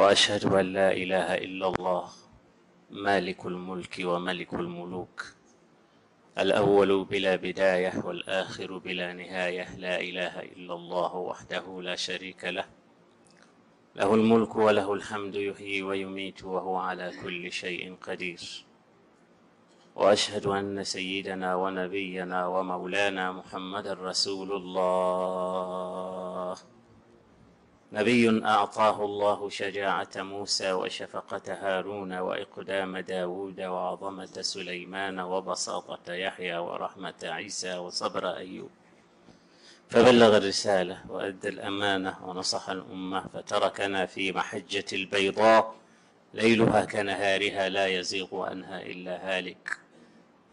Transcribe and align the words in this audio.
وأشهد 0.00 0.44
أن 0.44 0.72
لا 0.72 0.92
إله 0.92 1.34
إلا 1.34 1.68
الله 1.68 2.08
مالك 2.90 3.46
الملك 3.46 4.00
وملك 4.04 4.54
الملوك 4.54 5.26
الأول 6.38 7.04
بلا 7.04 7.36
بداية 7.36 7.92
والآخر 8.04 8.78
بلا 8.78 9.12
نهاية 9.12 9.76
لا 9.76 10.00
إله 10.00 10.40
إلا 10.40 10.74
الله 10.74 11.16
وحده 11.16 11.82
لا 11.82 11.96
شريك 11.96 12.44
له. 12.44 12.64
له 13.96 14.14
الملك 14.14 14.56
وله 14.56 14.92
الحمد 14.92 15.34
يحيي 15.34 15.82
ويميت 15.82 16.44
وهو 16.44 16.76
على 16.76 17.12
كل 17.22 17.52
شيء 17.52 17.96
قدير. 18.02 18.64
وأشهد 19.96 20.46
أن 20.46 20.84
سيدنا 20.84 21.54
ونبينا 21.54 22.46
ومولانا 22.46 23.32
محمد 23.32 23.86
رسول 23.88 24.52
الله. 24.52 26.00
نبي 27.92 28.44
أعطاه 28.44 29.04
الله 29.04 29.48
شجاعة 29.48 30.08
موسى 30.16 30.72
وشفقة 30.72 31.42
هارون 31.48 32.12
وإقدام 32.18 32.98
داود 32.98 33.60
وعظمة 33.60 34.42
سليمان 34.42 35.20
وبساطة 35.20 36.12
يحيى 36.12 36.58
ورحمة 36.58 37.14
عيسى 37.22 37.78
وصبر 37.78 38.36
أيوب. 38.36 38.70
فبلغ 39.88 40.36
الرسالة 40.36 40.98
وأدى 41.08 41.48
الأمانة 41.48 42.16
ونصح 42.24 42.70
الأمة 42.70 43.28
فتركنا 43.28 44.06
في 44.06 44.32
محجة 44.32 44.84
البيضاء. 44.92 45.74
ليلها 46.34 46.84
كنهارها 46.84 47.68
لا 47.68 47.86
يزيغ 47.86 48.42
عنها 48.42 48.82
إلا 48.82 49.38
هالك. 49.38 49.78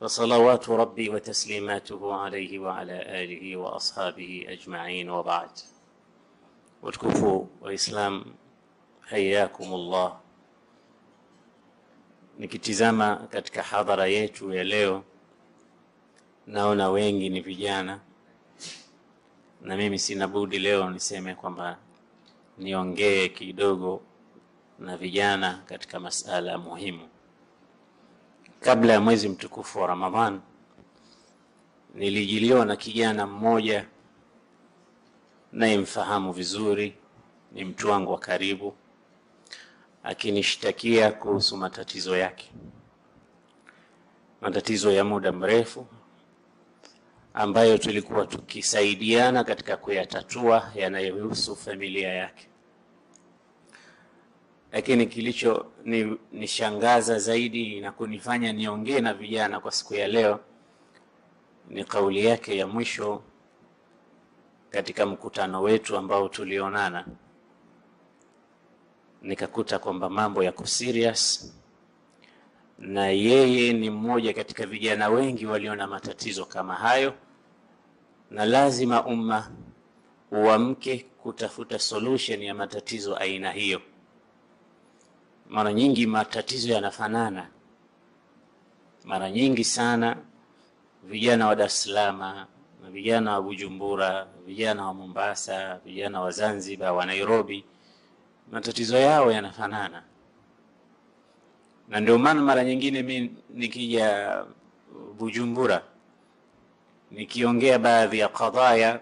فصلوات 0.02 0.70
ربي 0.70 1.10
وتسليماته 1.10 2.14
عليه 2.14 2.60
وعلى 2.60 3.24
آله 3.24 3.56
وأصحابه 3.58 4.46
أجمعين. 4.50 5.10
وبعد. 5.10 5.50
Watukufu 6.82 7.50
wa 7.62 7.74
Islam, 7.74 8.26
hayyakumullah. 9.00 10.20
Nikitizama 12.40 13.16
katika 13.16 13.64
hadhara 13.64 14.08
yetu 14.08 14.54
ya 14.54 14.64
leo, 14.64 15.04
naona 16.48 16.90
wengi 16.90 17.30
ni 17.30 17.42
vijana, 17.42 18.00
na 19.62 19.78
mimi 19.78 20.00
sina 20.00 20.28
budi 20.28 20.60
leo 20.60 20.90
niseme 20.90 21.36
kwamba 21.36 21.78
niongee 22.58 23.30
kidogo 23.30 24.02
na 24.80 24.98
vijana 24.98 25.62
katika 25.66 26.00
masala 26.00 26.58
muhimu. 26.58 27.08
Kabla 28.60 28.94
ya 28.94 29.02
mwezi 29.02 29.30
mtukufu 29.30 29.80
wa 29.80 29.88
Ramadhan, 29.88 30.42
nilijiliwa 31.96 32.66
na 32.66 32.76
kijana 32.76 33.28
mmoja 33.28 33.86
nayemfahamu 35.52 36.32
vizuri, 36.32 36.96
ni 37.52 37.66
mtu 37.66 37.90
wangu 37.90 38.12
wa 38.12 38.20
karibu, 38.20 38.74
akinishtakia 40.04 41.12
kuhusu 41.12 41.58
matatizo 41.58 42.18
yake, 42.18 42.52
matatizo 44.42 44.92
ya 44.92 45.04
muda 45.04 45.32
mrefu 45.32 45.88
ambayo 47.34 47.78
tulikuwa 47.78 48.26
tukisaidiana 48.28 49.44
katika 49.44 49.78
kuyatatua 49.78 50.72
yanayohusu 50.76 51.56
familia 51.56 52.14
yake. 52.14 52.48
Lakini 54.72 55.06
kilicho 55.08 55.66
ni, 55.84 56.18
nishangaza 56.32 57.20
zaidi 57.20 57.80
na 57.82 57.92
kunifanya 57.92 58.54
niongee 58.54 59.00
na 59.00 59.14
vijana 59.14 59.60
kwa 59.60 59.72
siku 59.72 59.96
ya 59.96 60.08
leo 60.08 60.40
ni 61.70 61.84
kauli 61.84 62.26
yake 62.26 62.58
ya 62.58 62.68
mwisho 62.68 63.22
katika 64.70 65.06
mkutano 65.06 65.62
wetu 65.62 65.98
ambao 65.98 66.30
tulionana, 66.30 67.06
nikakuta 69.22 69.80
kwamba 69.80 70.10
mambo 70.10 70.44
yako 70.44 70.66
serious, 70.66 71.54
na 72.80 73.08
yeye 73.08 73.74
ni 73.74 73.90
mmoja 73.90 74.34
katika 74.34 74.66
vijana 74.66 75.10
wengi 75.10 75.46
walio 75.46 75.76
na 75.76 75.88
matatizo 75.88 76.46
kama 76.46 76.76
hayo, 76.76 77.14
na 78.32 78.46
lazima 78.46 79.06
umma 79.06 79.52
uamke 80.32 81.06
kutafuta 81.24 81.80
solution 81.80 82.42
ya 82.44 82.54
matatizo 82.56 83.16
aina 83.18 83.52
hiyo. 83.52 83.82
Mara 85.50 85.74
nyingi 85.74 86.06
matatizo 86.08 86.74
yanafanana, 86.74 87.50
mara 89.06 89.32
nyingi 89.32 89.64
sana 89.64 90.18
vijana 91.04 91.48
wa 91.48 91.56
Dar 91.56 91.68
es 91.68 91.84
Salaam 91.84 92.46
vijana 92.92 93.34
wa 93.34 93.42
Bujumbura, 93.42 94.28
vijana 94.46 94.86
wa 94.86 94.94
Mombasa, 94.94 95.80
vijana 95.86 96.22
wa 96.22 96.32
Zanzibar, 96.32 96.94
wa 96.94 97.06
Nairobi, 97.06 97.64
matatizo 98.52 98.98
yao 98.98 99.32
yanafanana, 99.32 100.04
na 101.90 102.00
ndio 102.00 102.18
maana 102.18 102.42
mara 102.42 102.64
nyingine 102.64 103.04
mi 103.04 103.32
nikija 103.50 104.44
Bujumbura 105.18 105.82
nikiongea 107.12 107.80
baadhi 107.80 108.20
ya 108.20 108.28
kadhaya, 108.28 109.00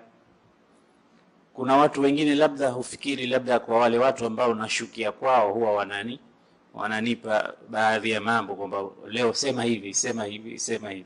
kuna 1.54 1.78
watu 1.78 2.02
wengine 2.02 2.36
labda 2.36 2.70
hufikiri 2.70 3.28
labda 3.28 3.60
kwa 3.60 3.80
wale 3.80 3.98
watu 3.98 4.26
ambao 4.26 4.54
nashukia 4.54 5.12
kwao 5.12 5.54
huwa 5.54 5.74
wanani 5.74 6.20
wananipa 6.74 7.54
baadhi 7.70 8.10
ya 8.12 8.22
mambo 8.22 8.56
kwamba 8.56 8.84
leo 9.08 9.34
sema 9.34 9.64
hivi, 9.64 9.94
sema 9.94 10.24
hivi, 10.24 10.60
sema 10.60 10.90
hivi 10.90 11.06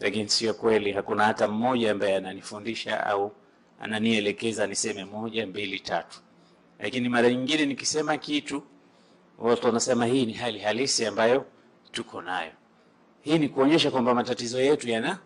lakini 0.00 0.28
sio 0.28 0.54
kweli. 0.54 0.92
Hakuna 0.92 1.24
hata 1.24 1.48
mmoja 1.48 1.90
ambaye 1.92 2.16
ananifundisha 2.16 3.06
au 3.06 3.32
ananielekeza 3.80 4.66
niseme 4.66 5.04
moja 5.04 5.46
mbili 5.46 5.80
tatu. 5.80 6.20
Lakini 6.78 7.08
mara 7.08 7.30
nyingine 7.30 7.66
nikisema 7.66 8.16
kitu, 8.16 8.62
watu 9.38 9.66
wanasema 9.66 10.06
hii 10.06 10.26
ni 10.26 10.32
hali 10.32 10.58
halisi 10.58 11.06
ambayo 11.06 11.46
tuko 11.92 12.22
nayo. 12.22 12.52
Hii 13.22 13.38
ni 13.38 13.48
kuonyesha 13.48 13.90
kwamba 13.90 14.14
matatizo 14.14 14.60
yetu 14.60 14.88
yana 14.88 15.18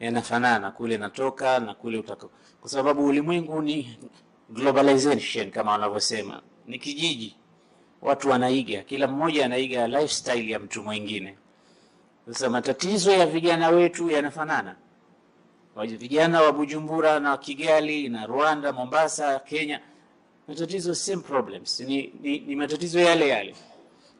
yanafanana, 0.00 0.70
kule 0.70 0.98
natoka 0.98 1.58
na 1.58 1.74
kule 1.74 1.98
utaka, 1.98 2.28
kwa 2.60 2.70
sababu 2.70 3.06
ulimwengu 3.06 3.62
ni 3.62 3.98
globalization 4.50 5.50
kama 5.50 5.72
wanavyosema, 5.72 6.42
ni 6.66 6.78
kijiji, 6.78 7.36
watu 8.02 8.28
wanaiga, 8.30 8.82
kila 8.82 9.06
mmoja 9.06 9.44
anaiga 9.46 9.86
lifestyle 9.88 10.50
ya 10.50 10.58
mtu 10.58 10.82
mwingine. 10.82 11.38
Sasa 12.28 12.50
matatizo 12.50 13.10
ya 13.12 13.26
vijana 13.26 13.68
wetu 13.68 14.10
yanafanana, 14.10 14.76
vijana 15.84 16.42
wa 16.42 16.52
Bujumbura 16.52 17.20
na 17.20 17.36
Kigali 17.36 18.08
na 18.08 18.26
Rwanda, 18.26 18.72
Mombasa, 18.72 19.38
Kenya, 19.38 19.80
matatizo 20.48 20.94
same 20.94 21.22
problems, 21.22 21.80
ni, 21.80 22.12
ni, 22.20 22.38
ni 22.38 22.56
matatizo 22.56 23.00
yale 23.00 23.28
yale. 23.28 23.54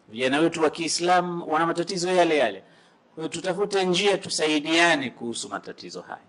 Vijana 0.08 0.38
wetu 0.40 0.62
wa 0.62 0.70
Kiislamu 0.70 1.52
wana 1.52 1.66
matatizo 1.66 2.10
yale 2.12 2.36
yale. 2.36 2.62
Tutafute 3.30 3.84
njia 3.84 4.18
tusaidiane 4.18 5.10
kuhusu 5.10 5.48
matatizo 5.48 6.00
haya. 6.00 6.20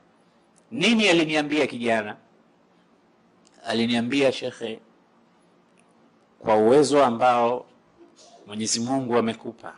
Nini 0.72 1.10
aliniambia 1.10 1.68
kijana? 1.68 2.16
Aliniambia 3.66 4.32
shekhe, 4.32 4.80
kwa 6.40 6.56
uwezo 6.56 7.06
ambao 7.06 7.66
Mwenyezi 8.48 8.80
Mungu 8.80 9.18
amekupa 9.18 9.76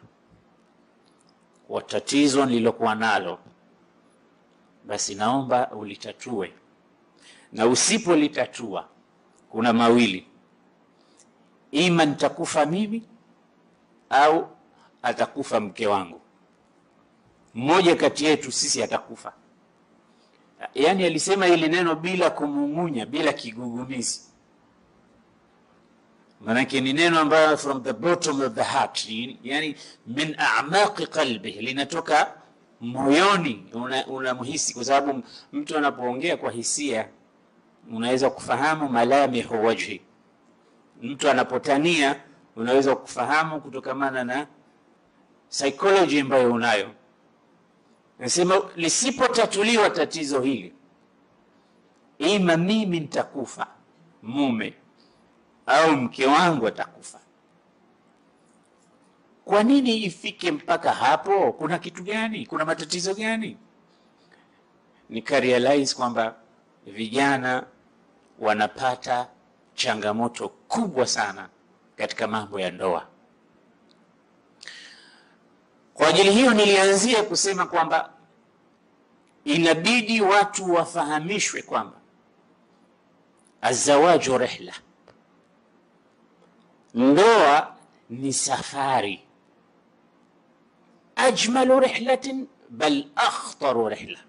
kwa 1.70 1.82
tatizo 1.82 2.46
nililokuwa 2.46 2.96
nalo, 2.96 3.40
basi 4.86 5.16
naomba 5.16 5.72
ulitatue, 5.72 6.54
na 7.52 7.68
usipolitatua 7.68 8.88
kuna 9.50 9.74
mawili, 9.74 10.28
ima 11.72 12.06
nitakufa 12.06 12.66
mimi 12.66 13.04
au 14.10 14.50
atakufa 15.02 15.60
mke 15.60 15.88
wangu, 15.88 16.22
mmoja 17.54 17.96
kati 17.96 18.26
yetu 18.26 18.52
sisi 18.52 18.84
atakufa. 18.84 19.34
Yaani 20.76 21.06
alisema 21.06 21.48
ili 21.48 21.68
neno 21.68 21.96
bila 21.96 22.30
kumung'unya, 22.30 23.06
bila 23.06 23.34
kigugumizi 23.34 24.22
manake 26.42 26.82
ni 26.82 26.94
neno 26.94 27.20
ambayo 27.20 27.58
from 27.58 27.84
the 27.84 27.94
bottom 27.94 28.42
of 28.42 28.54
the 28.54 28.64
heart, 28.64 29.08
yani 29.44 29.76
min 30.08 30.36
a'maqi 30.38 31.08
qalbi, 31.08 31.52
linatoka 31.52 32.34
moyoni, 32.82 33.66
unamhisi 34.08 34.74
una, 34.74 34.76
kwa 34.76 34.86
sababu 34.86 35.24
mtu 35.54 35.78
anapoongea 35.78 36.38
kwa 36.38 36.52
hisia 36.52 37.08
unaweza 37.92 38.30
kufahamu 38.30 38.90
malamihu 38.90 39.66
wajhi. 39.66 40.02
Mtu 41.02 41.30
anapotania 41.30 42.16
unaweza 42.56 42.96
kufahamu 42.96 43.62
kutokamana 43.62 44.24
na 44.24 44.48
psychology 45.50 46.20
ambayo 46.20 46.54
unayo. 46.54 46.90
Nasema 48.20 48.62
lisipotatuliwa 48.76 49.90
tatizo 49.90 50.42
hili, 50.42 50.74
ima 52.18 52.58
mimi 52.58 53.00
nitakufa 53.00 53.68
mume 54.24 54.74
au 55.70 55.92
mke 55.98 56.26
wangu 56.26 56.68
atakufa. 56.68 57.20
Kwa 59.46 59.64
nini 59.64 59.98
ifike 60.04 60.52
mpaka 60.52 60.92
hapo? 60.94 61.52
Kuna 61.54 61.80
kitu 61.80 62.04
gani? 62.04 62.46
Kuna 62.46 62.66
matatizo 62.66 63.14
gani? 63.14 63.58
Nikarealize 65.10 65.96
kwamba 65.96 66.36
vijana 66.86 67.66
wanapata 68.40 69.28
changamoto 69.74 70.50
kubwa 70.50 71.08
sana 71.08 71.50
katika 71.98 72.28
mambo 72.28 72.60
ya 72.60 72.72
ndoa. 72.72 73.08
Kwa 75.94 76.08
ajili 76.08 76.32
hiyo 76.32 76.54
nilianzia 76.54 77.24
kusema 77.24 77.66
kwamba 77.66 78.14
inabidi 79.46 80.22
watu 80.22 80.74
wafahamishwe 80.74 81.62
kwamba 81.62 81.98
azawaju 83.62 84.38
rihla, 84.38 84.74
ndoa 86.94 87.76
ni 88.10 88.34
safari. 88.34 89.22
Ajmalu 91.16 91.80
rihlatin 91.80 92.48
bal 92.70 93.06
akhtaru 93.16 93.90
rihla, 93.90 94.20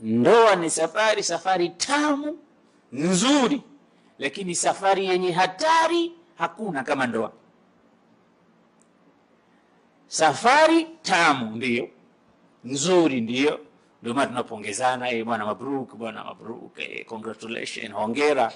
ndoa 0.00 0.56
ni 0.56 0.70
safari, 0.70 1.22
safari 1.22 1.68
tamu 1.68 2.38
nzuri, 2.92 3.62
lakini 4.18 4.54
safari 4.54 5.06
yenye 5.06 5.32
hatari 5.32 6.12
hakuna 6.38 6.82
kama 6.82 7.06
ndoa. 7.06 7.32
Safari 10.06 10.84
tamu 11.02 11.56
ndiyo 11.56 11.88
nzuri, 12.64 13.20
ndiyo 13.20 13.60
ndio 14.02 14.14
maana 14.14 14.26
tunapongezana, 14.28 15.10
eh, 15.10 15.24
bwana 15.24 15.46
mabruk, 15.46 15.94
bwana 15.94 16.24
mabruk, 16.24 16.78
eh, 16.78 17.04
congratulation, 17.06 17.92
hongera. 17.92 18.52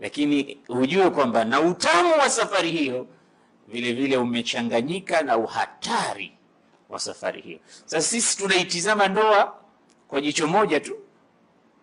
Lakini 0.00 0.58
hujue 0.68 1.10
kwamba 1.10 1.44
na 1.44 1.60
utamu 1.60 2.12
wa 2.18 2.30
safari 2.30 2.70
hiyo 2.70 3.06
vile 3.68 3.92
vile 3.92 4.16
umechanganyika 4.16 5.22
na 5.22 5.36
uhatari 5.38 6.32
wa 6.88 6.98
safari 6.98 7.40
hiyo. 7.40 7.58
Sasa 7.84 8.02
sisi 8.08 8.38
tunaitizama 8.38 9.08
ndoa 9.08 9.54
kwa 10.08 10.20
jicho 10.20 10.46
moja 10.46 10.80
tu, 10.80 10.96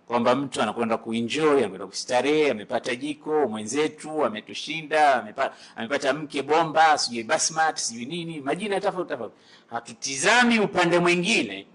kwamba 0.08 0.36
mtu 0.36 0.62
anakwenda 0.62 0.98
kuenjoy, 0.98 1.58
amekwenda 1.60 1.88
kustarehe, 1.88 2.52
amepata 2.52 2.96
jiko, 2.96 3.48
mwenzetu 3.48 4.26
ametushinda, 4.26 5.16
amepata, 5.16 5.56
amepata 5.76 6.14
mke 6.14 6.42
bomba, 6.42 6.98
sijui 6.98 7.24
basmat, 7.24 7.78
sijui 7.78 8.06
nini, 8.06 8.40
majina 8.42 8.82
tofauti 8.82 9.10
tofauti. 9.10 9.36
Hatutizami 9.68 10.60
upande 10.60 11.00
mwingine, 11.00 11.68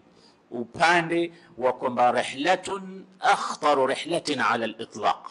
upande 0.50 1.32
wa 1.58 1.72
kwamba 1.72 2.12
rihlatun 2.12 3.04
akhtaru 3.20 3.86
rihlatin 3.86 4.40
ala 4.40 4.64
al-itlaq. 4.64 5.30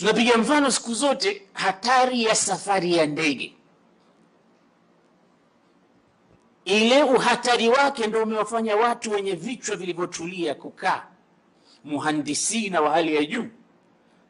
Tunapiga 0.00 0.38
mfano 0.38 0.70
siku 0.70 0.94
zote 0.94 1.42
hatari 1.52 2.22
ya 2.24 2.34
safari 2.34 2.96
ya 2.96 3.06
ndege, 3.06 3.56
ile 6.64 7.02
uhatari 7.02 7.68
wake 7.68 8.06
ndio 8.06 8.22
umewafanya 8.22 8.76
watu 8.76 9.10
wenye 9.10 9.32
vichwa 9.32 9.76
vilivyotulia 9.76 10.54
kukaa 10.54 11.06
muhandisi 11.84 12.70
na 12.70 12.80
wa 12.80 12.90
hali 12.90 13.14
ya 13.16 13.24
juu 13.24 13.46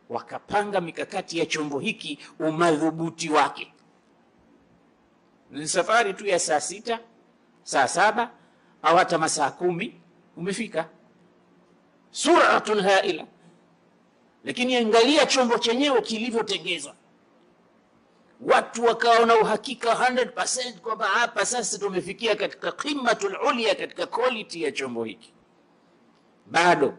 wakapanga 0.09 0.81
mikakati 0.81 1.39
ya 1.39 1.47
chombo 1.47 1.79
hiki, 1.79 2.19
umadhubuti 2.39 3.31
wake. 3.31 3.73
Ni 5.51 5.69
safari 5.69 6.15
tu 6.15 6.27
ya 6.27 6.39
saa 6.39 6.61
sita 6.61 7.01
saa 7.63 7.89
saba 7.89 8.31
au 8.83 8.97
hata 8.97 9.19
masaa 9.19 9.51
kumi 9.51 10.01
umefika, 10.37 10.89
suratun 12.11 12.81
haila. 12.81 13.27
Lakini 14.45 14.77
angalia 14.77 15.27
chombo 15.27 15.59
chenyewe 15.59 16.01
kilivyotengezwa, 16.03 16.95
watu 18.41 18.85
wakawa 18.85 19.27
na 19.27 19.37
uhakika 19.37 19.95
100% 19.95 20.73
kwamba 20.79 21.07
hapa 21.07 21.47
sasa 21.47 21.79
tumefikia 21.79 22.37
katika 22.37 22.73
qimatul 22.73 23.37
ulya, 23.49 23.75
katika 23.75 24.07
quality 24.07 24.63
ya 24.63 24.73
chombo 24.73 25.05
hiki. 25.05 25.33
Bado 26.47 26.95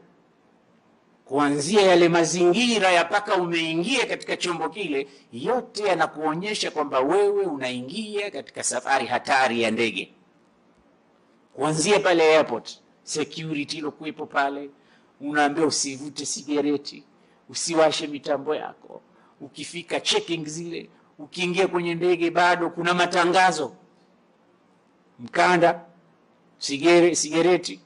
kuanzia 1.25 1.81
yale 1.81 2.09
mazingira 2.09 2.91
ya 2.91 3.05
paka 3.05 3.35
umeingia 3.35 4.05
katika 4.05 4.38
chombo 4.38 4.69
kile, 4.69 5.07
yote 5.33 5.83
yanakuonyesha 5.83 6.71
kwamba 6.71 6.99
wewe 6.99 7.45
unaingia 7.45 8.31
katika 8.31 8.63
safari 8.63 9.05
hatari 9.05 9.61
ya 9.61 9.71
ndege. 9.71 10.13
Kuanzia 11.53 11.99
pale 11.99 12.35
airport, 12.35 12.79
security 13.03 13.77
ilokuwepo 13.77 14.25
pale, 14.25 14.69
unaambiwa 15.21 15.67
usivute 15.67 16.25
sigareti, 16.25 17.03
usiwashe 17.51 18.07
mitambo 18.07 18.56
yako. 18.56 19.01
Ukifika 19.42 20.00
checking 20.00 20.45
zile, 20.45 20.89
ukiingia 21.19 21.68
kwenye 21.68 21.95
ndege, 21.95 22.31
bado 22.31 22.69
kuna 22.69 22.94
matangazo, 22.94 23.74
mkanda, 25.19 25.81
sigere, 26.57 27.15
sigereti 27.15 27.80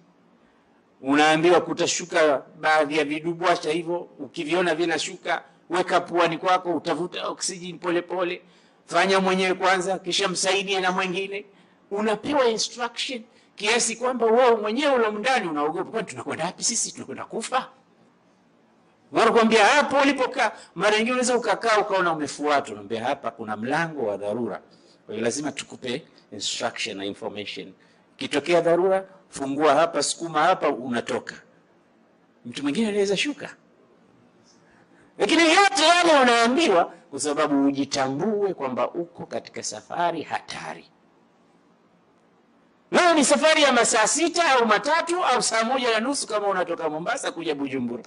unaambiwa 1.02 1.62
kutashuka 1.62 2.44
baadhi 2.60 2.98
ya 2.98 3.06
vidubwasha 3.06 3.72
hivyo, 3.72 3.98
ukiviona 4.20 4.76
vinashuka, 4.76 5.44
weka 5.70 6.02
puani 6.02 6.38
kwako, 6.38 6.74
utavuta 6.76 7.28
oksijeni 7.28 7.74
polepole, 7.80 8.42
fanya 8.86 9.20
mwenyewe 9.20 9.54
kwanza, 9.54 10.00
kisha 10.00 10.28
msaidie 10.28 10.80
na 10.80 10.92
mwingine. 10.92 11.46
Unapewa 11.92 12.48
instruction 12.48 13.24
kiasi 13.56 13.96
kwamba 13.96 14.26
wewe 14.26 14.56
mwenyewe 14.56 14.94
ulo 14.96 15.12
ndani 15.12 15.48
unaogopa, 15.50 15.92
kwani 15.92 16.08
tunakwenda 16.08 16.46
wapi 16.46 16.64
sisi? 16.64 16.92
Tunakwenda 16.92 17.26
kufa? 17.26 17.70
Wanakwambia 19.16 19.66
hapo 19.66 19.98
ulipokaa. 20.02 20.52
Mara 20.76 20.92
nyingine 20.92 21.12
unaweza 21.12 21.38
ukakaa 21.38 21.78
ukaona 21.78 22.12
umefuatwa, 22.14 22.74
unaambia 22.74 23.04
hapa 23.04 23.32
kuna 23.32 23.58
mlango 23.58 24.06
wa 24.08 24.18
dharura, 24.18 24.62
kwa 25.06 25.14
hiyo 25.16 25.24
lazima 25.24 25.52
tukupe 25.52 26.06
instruction 26.32 26.98
na 26.98 27.06
information. 27.06 27.74
Kitokea 28.18 28.62
dharura 28.62 29.06
fungua 29.30 29.76
hapa, 29.76 30.04
sukuma 30.04 30.42
hapa, 30.44 30.70
unatoka. 30.70 31.36
Mtu 32.46 32.64
mwingine 32.64 32.88
anaweza 32.88 33.18
shuka, 33.18 33.56
lakini 35.18 35.42
yote 35.44 35.84
yale 35.84 36.22
unaambiwa 36.22 36.86
kwa 37.10 37.20
sababu 37.20 37.66
ujitambue 37.66 38.54
kwamba 38.54 38.92
uko 38.92 39.26
katika 39.26 39.64
safari 39.64 40.22
hatari. 40.22 40.86
Leo 42.92 43.14
ni 43.14 43.26
safari 43.26 43.64
ya 43.64 43.74
masaa 43.74 44.08
sita 44.08 44.52
au 44.52 44.66
matatu 44.66 45.24
au 45.26 45.42
saa 45.42 45.64
moja 45.64 45.92
na 45.92 46.00
nusu 46.00 46.28
kama 46.28 46.48
unatoka 46.48 46.90
Mombasa 46.90 47.32
kuja 47.32 47.56
Bujumbura. 47.56 48.04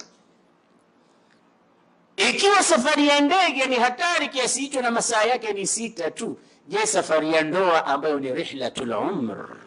Ikiwa 2.19 2.63
safari 2.63 3.07
ya 3.07 3.21
ndege 3.21 3.65
ni 3.65 3.75
hatari 3.75 4.29
kiasi 4.29 4.61
hicho 4.61 4.81
na 4.81 4.91
masaa 4.91 5.23
yake 5.23 5.53
ni 5.53 5.67
sita 5.67 6.11
tu, 6.11 6.37
je, 6.67 6.77
safari 6.85 7.33
ya 7.33 7.41
ndoa 7.41 7.85
ambayo 7.85 8.19
ni 8.19 8.33
rihlatul 8.33 8.91
umr 8.93 9.57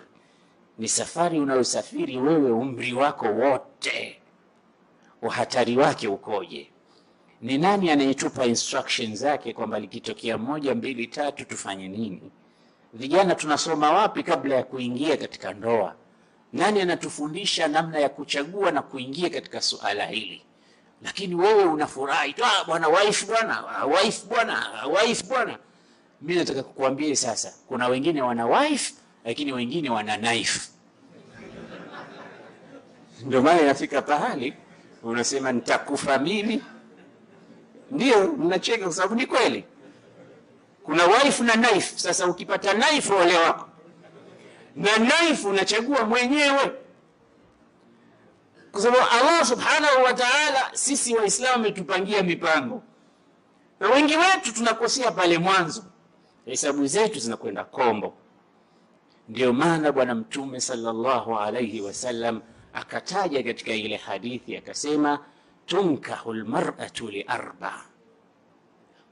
ni 0.78 0.88
safari 0.88 1.40
unayosafiri 1.40 2.16
wewe 2.18 2.50
umri 2.50 2.92
wako 2.92 3.26
wote, 3.26 4.20
uhatari 5.22 5.76
wake 5.76 6.08
ukoje? 6.08 6.70
Ni 7.40 7.58
nani 7.58 7.90
anayetupa 7.90 8.44
instruction 8.46 9.16
zake 9.16 9.52
kwamba 9.52 9.78
likitokea 9.80 10.38
moja 10.38 10.74
mbili 10.74 11.06
tatu 11.06 11.44
tufanye 11.44 11.88
nini? 11.88 12.30
Vijana 12.92 13.34
tunasoma 13.34 13.90
wapi 13.92 14.22
kabla 14.22 14.54
ya 14.54 14.62
kuingia 14.62 15.16
katika 15.16 15.52
ndoa? 15.52 15.94
Nani 16.52 16.80
anatufundisha 16.80 17.68
namna 17.68 17.98
ya 17.98 18.08
kuchagua 18.08 18.70
na 18.70 18.82
kuingia 18.82 19.30
katika 19.30 19.60
suala 19.60 20.06
hili? 20.06 20.42
Lakini 21.02 21.34
wewe 21.34 21.64
unafurahi 21.64 22.32
tu, 22.32 22.44
"Ah, 22.44 22.64
bwana 22.64 22.88
wife, 22.88 23.26
bwana 23.26 23.68
ah, 23.68 23.86
wife, 23.86 24.26
bwana 24.28 24.72
ah, 24.82 24.86
wife, 24.86 25.24
bwana. 25.28 25.58
Mimi 26.22 26.38
nataka 26.38 26.62
kukuambia 26.62 27.16
sasa, 27.16 27.52
kuna 27.68 27.88
wengine 27.88 28.22
wana 28.22 28.46
wife 28.46 28.94
lakini 29.24 29.52
wengine 29.52 29.90
wana 29.90 30.16
knife. 30.18 30.60
Ndio 33.26 33.42
maana 33.42 33.60
inafika 33.62 34.02
pahali 34.02 34.54
unasema 35.02 35.52
nitakufa 35.52 36.18
mimi. 36.18 36.62
Ndio 37.90 38.32
mnacheka 38.32 38.84
kwa 38.84 38.92
sababu 38.92 39.14
ni 39.14 39.26
kweli, 39.26 39.64
kuna 40.82 41.04
wife 41.06 41.42
na 41.42 41.52
knife. 41.52 41.98
Sasa 41.98 42.26
ukipata 42.26 42.74
knife, 42.74 43.12
ole 43.14 43.36
wako, 43.36 43.68
na 44.76 44.90
knife 44.92 45.48
unachagua 45.48 46.04
mwenyewe, 46.04 46.72
kwa 48.72 48.80
sababu 48.80 49.04
Allah 49.20 49.44
subhanahu 49.46 50.02
wa 50.04 50.14
ta'ala, 50.14 50.70
sisi 50.72 51.14
Waislamu 51.16 51.54
ametupangia 51.54 52.22
mipango, 52.22 52.82
na 53.80 53.88
wengi 53.88 54.16
wetu 54.16 54.54
tunakosea 54.54 55.10
pale 55.12 55.38
mwanzo, 55.38 55.84
hesabu 56.44 56.86
zetu 56.86 57.18
zinakwenda 57.18 57.64
kombo. 57.64 58.14
Ndio 59.28 59.52
maana 59.52 59.92
Bwana 59.92 60.14
Mtume 60.14 60.60
sallallahu 60.60 61.38
alayhi 61.38 61.80
wasallam 61.80 62.40
akataja 62.72 63.42
katika 63.42 63.72
ile 63.74 63.96
hadithi 63.96 64.56
akasema, 64.56 65.18
tunkahu 65.66 66.32
lmar'atu 66.34 67.08
li 67.08 67.22
arba, 67.22 67.80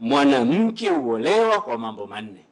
mwanamke 0.01 0.89
huolewa 0.89 1.61
kwa 1.63 1.79
mambo 1.79 2.07
manne. 2.07 2.47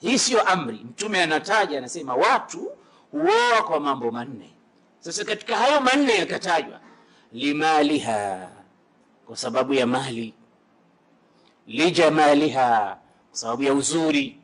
Hii 0.00 0.18
siyo 0.18 0.42
amri, 0.42 0.78
Mtume 0.84 1.22
anataja 1.22 1.78
anasema 1.78 2.14
watu 2.14 2.70
huoa 3.10 3.62
kwa 3.66 3.80
mambo 3.80 4.10
manne. 4.10 4.54
Sasa 5.00 5.24
katika 5.24 5.56
hayo 5.56 5.80
manne 5.80 6.14
yakatajwa, 6.14 6.80
limaliha, 7.32 8.48
kwa 9.26 9.36
sababu 9.36 9.74
ya 9.74 9.86
mali, 9.86 10.34
lijamaliha, 11.66 12.98
kwa 13.30 13.38
sababu 13.38 13.62
ya 13.62 13.74
uzuri. 13.74 14.38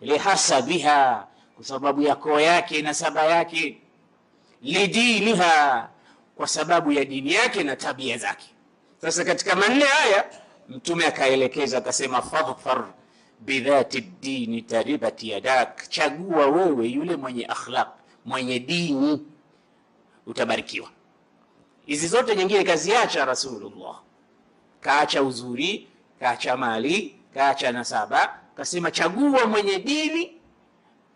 Lihasabiha 0.00 1.26
kwa 1.56 1.64
sababu 1.64 2.02
ya 2.02 2.16
koo 2.16 2.40
yake 2.40 2.82
na 2.82 2.94
saba 2.94 3.24
yake, 3.24 3.80
lidiniha 4.62 5.88
kwa 6.36 6.46
sababu 6.46 6.92
ya 6.92 7.04
dini 7.04 7.32
yake 7.32 7.62
na 7.62 7.76
tabia 7.76 8.18
zake. 8.18 8.46
Sasa 9.00 9.24
katika 9.24 9.56
manne 9.56 9.84
haya 9.84 10.24
Mtume 10.68 11.06
akaelekeza 11.06 11.78
akasema, 11.78 12.22
fadhfar 12.22 12.84
bidhati 13.40 14.00
dini 14.00 14.62
taribati 14.62 15.30
yadak, 15.30 15.88
chagua 15.88 16.46
wewe 16.46 16.86
yule 16.88 17.16
mwenye 17.16 17.46
akhlaq, 17.46 17.88
mwenye 18.24 18.58
dini, 18.58 19.20
utabarikiwa. 20.28 20.90
Hizi 21.86 22.08
zote 22.08 22.36
nyingine 22.36 22.64
kaziacha 22.64 23.24
Rasulullah, 23.24 24.00
kaacha 24.80 25.22
uzuri, 25.22 25.88
kaacha 26.20 26.56
mali, 26.56 27.20
kaacha 27.34 27.72
nasaba, 27.72 28.40
kasema 28.56 28.90
chagua 28.90 29.46
mwenye 29.46 29.78
dini, 29.78 30.40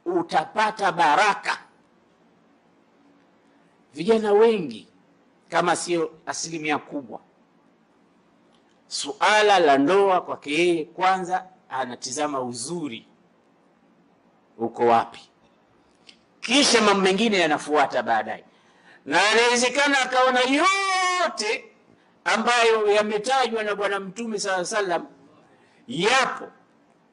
utapata 0.04 0.92
baraka. 0.92 1.58
Vijana 3.94 4.32
wengi 4.32 4.88
kama 5.48 5.76
sio 5.76 6.10
asilimia 6.26 6.78
kubwa, 6.78 7.20
suala 8.86 9.58
la 9.58 9.78
ndoa 9.78 10.20
kwake 10.20 10.52
yeye 10.52 10.84
kwanza 10.84 11.46
anatizama 11.68 12.40
uzuri 12.40 13.06
uko 14.58 14.86
wapi, 14.86 15.20
kisha 16.40 16.80
mambo 16.82 17.00
mengine 17.02 17.38
yanafuata 17.38 18.02
baadaye, 18.02 18.44
na 19.06 19.30
anawezekana 19.30 20.00
akaona 20.00 20.40
yote 20.40 21.64
ambayo 22.24 22.92
yametajwa 22.92 23.62
na 23.62 23.74
Bwana 23.74 24.00
Mtume 24.00 24.38
sala 24.38 24.64
salam 24.64 25.06
yapo, 25.88 26.48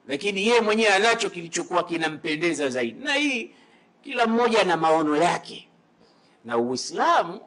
lakini 0.07 0.47
yeye 0.47 0.61
mwenyewe 0.61 0.89
anacho 0.93 1.29
kilichokuwa 1.29 1.83
kinampendeza 1.83 2.69
zaidi. 2.69 3.03
Na 3.03 3.13
hii 3.13 3.51
kila 4.03 4.27
mmoja 4.27 4.63
na 4.63 4.77
maono 4.77 5.15
yake, 5.17 5.67
na 6.45 6.57
Uislamu 6.57 7.41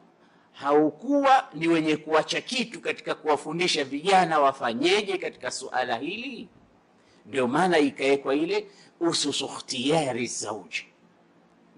haukuwa 0.53 1.47
ni 1.53 1.67
wenye 1.67 1.97
kuacha 1.97 2.41
kitu 2.41 2.81
katika 2.81 3.15
kuwafundisha 3.15 3.83
vijana 3.83 4.39
wafanyeje 4.39 5.17
katika 5.17 5.51
suala 5.51 5.97
hili. 5.97 6.47
Ndio 7.25 7.47
maana 7.47 7.77
ikawekwa 7.79 8.35
ile 8.35 8.67
ususu 8.99 9.45
ikhtiyari 9.45 10.27
zauji, 10.27 10.85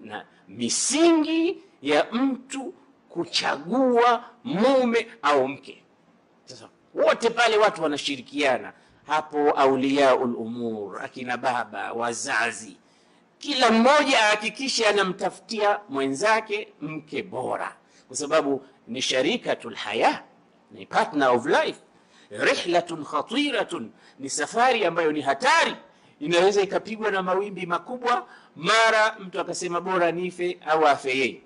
na 0.00 0.26
misingi 0.48 1.62
ya 1.82 2.06
mtu 2.12 2.74
kuchagua 3.08 4.24
mume 4.44 5.06
au 5.22 5.48
mke. 5.48 5.82
Sasa 6.44 6.68
wote 6.94 7.30
pale 7.30 7.56
watu 7.56 7.82
wanashirikiana. 7.82 8.72
Hapo, 9.06 9.50
auliyaul 9.50 10.34
umur, 10.36 11.02
akina 11.04 11.36
baba, 11.36 11.92
wazazi, 11.92 12.76
kila 13.38 13.70
mmoja 13.70 14.18
ahakikishe 14.20 14.86
anamtafutia 14.86 15.80
mwenzake 15.88 16.68
mke 16.80 17.22
bora, 17.22 17.76
kwa 18.08 18.16
sababu 18.16 18.64
ni 18.88 19.02
sharikatul 19.02 19.74
haya, 19.74 20.22
ni 20.70 20.86
partner 20.86 21.28
of 21.28 21.46
life. 21.46 21.80
Rihlatun 22.30 23.04
khatiratun, 23.04 23.90
ni 24.18 24.30
safari 24.30 24.84
ambayo 24.84 25.12
ni 25.12 25.20
hatari, 25.20 25.76
inaweza 26.20 26.62
ikapigwa 26.62 27.10
na 27.10 27.22
mawimbi 27.22 27.66
makubwa, 27.66 28.26
mara 28.56 29.16
mtu 29.18 29.40
akasema 29.40 29.80
bora 29.80 30.12
nife 30.12 30.58
au 30.66 30.86
afe 30.86 31.18
yeye, 31.18 31.40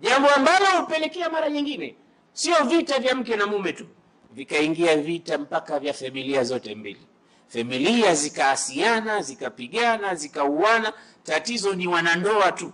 jambo 0.00 0.28
ambalo 0.30 0.66
hupelekea 0.80 1.30
mara 1.30 1.50
nyingine 1.50 1.96
sio 2.32 2.64
vita 2.64 2.98
vya 2.98 3.14
mke 3.14 3.36
na 3.36 3.46
mume 3.46 3.72
tu, 3.72 3.86
vikaingia 4.32 4.96
vita 4.96 5.38
mpaka 5.38 5.78
vya 5.78 5.94
familia 5.94 6.44
zote 6.44 6.74
mbili, 6.74 7.06
familia 7.48 8.14
zikaasiana, 8.14 9.22
zikapigana, 9.22 10.14
zikauana. 10.14 10.92
Tatizo 11.22 11.74
ni 11.74 11.86
wanandoa 11.86 12.52
tu, 12.52 12.72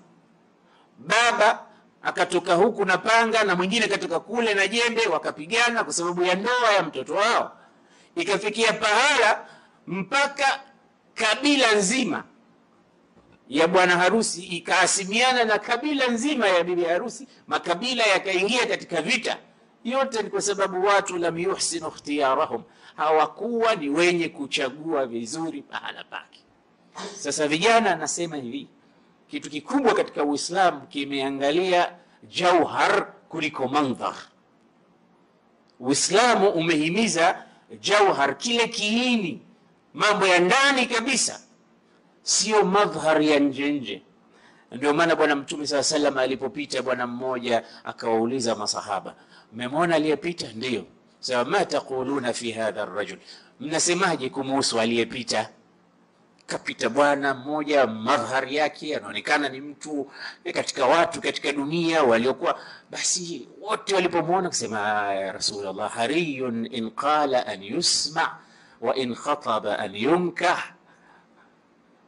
baba 0.99 1.67
akatoka 2.03 2.55
huku 2.55 2.85
na 2.85 2.99
panga 2.99 3.45
na 3.45 3.57
mwingine 3.57 3.89
katoka 3.89 4.21
kule 4.21 4.55
na 4.55 4.67
jembe, 4.67 5.07
wakapigana 5.07 5.85
kwa 5.85 5.93
sababu 5.93 6.23
ya 6.23 6.35
ndoa 6.35 6.73
ya 6.77 6.83
mtoto 6.83 7.15
wao. 7.15 7.57
Ikafikia 8.17 8.73
pahala 8.73 9.47
mpaka 9.87 10.61
kabila 11.15 11.73
nzima 11.75 12.25
ya 13.51 13.69
bwana 13.69 13.97
harusi 13.97 14.43
ikaasimiana 14.43 15.45
na 15.45 15.59
kabila 15.59 16.07
nzima 16.09 16.49
ya 16.49 16.65
bibi 16.65 16.85
harusi, 16.85 17.29
makabila 17.47 18.05
yakaingia 18.07 18.67
katika 18.67 19.03
vita. 19.03 19.39
Yote 19.85 20.23
ni 20.23 20.31
kwa 20.31 20.41
sababu 20.43 20.85
watu 20.87 21.19
lam 21.19 21.39
yuhsinu 21.39 21.89
ikhtiyarahum, 21.89 22.63
hawakuwa 22.97 23.75
ni 23.75 23.89
wenye 23.89 24.29
kuchagua 24.29 25.07
vizuri 25.07 25.63
pahala 25.63 26.05
pake. 26.05 26.41
Sasa 27.17 27.49
vijana, 27.49 27.95
nasema 27.97 28.37
hivi 28.37 28.69
kitu 29.31 29.51
kikubwa 29.51 29.95
katika 29.95 30.25
Uislamu 30.25 30.81
kimeangalia 30.81 31.93
jauhar 32.29 33.13
kuliko 33.29 33.69
mandhar. 33.69 34.15
Uislamu 35.81 36.49
umehimiza 36.51 37.45
jauhar, 37.81 38.39
kile 38.39 38.69
kiini, 38.69 39.43
mambo 39.95 40.27
ya 40.27 40.39
ndani 40.39 40.87
kabisa, 40.87 41.41
sio 42.31 42.65
madhhar 42.65 43.23
ya 43.23 43.39
nje 43.41 43.73
nje. 43.73 44.03
Ndio 44.73 44.95
maana 44.95 45.17
Bwana 45.17 45.37
Mtume 45.37 45.67
saa 45.67 45.83
salam 45.83 46.19
alipopita, 46.19 46.83
bwana 46.83 47.07
mmoja 47.07 47.63
akawauliza 47.85 48.55
masahaba, 48.55 49.15
mmemwona 49.53 49.95
aliyepita? 49.95 50.47
Ndiyo. 50.55 50.85
Sasa 51.21 51.45
ma 51.45 51.65
taquluna 51.65 52.33
fi 52.33 52.53
hadha 52.53 52.85
rajul, 52.85 53.19
mnasemaje 53.61 54.29
kumuhusu 54.29 54.81
aliyepita? 54.81 55.49
Kapita 56.47 56.89
bwana 56.89 57.35
mmoja, 57.35 57.87
madhhar 57.87 58.53
yake 58.53 58.97
anaonekana 58.97 59.49
ni 59.49 59.61
mtu 59.61 60.11
katika 60.55 60.87
watu 60.87 61.21
katika 61.21 61.53
dunia 61.53 62.03
waliokuwa. 62.03 62.59
Basi 62.91 63.49
wote 63.61 63.95
walipomwona 63.95 64.49
kusema, 64.49 64.79
ya 65.15 65.33
Rasulullah, 65.33 65.93
hariyun 65.93 66.69
in 66.73 66.91
qala 66.91 67.47
an 67.47 67.63
yusma 67.63 68.39
wa 68.81 68.97
in 68.97 69.15
khataba 69.15 69.79
an 69.79 69.97
yunkah 69.97 70.73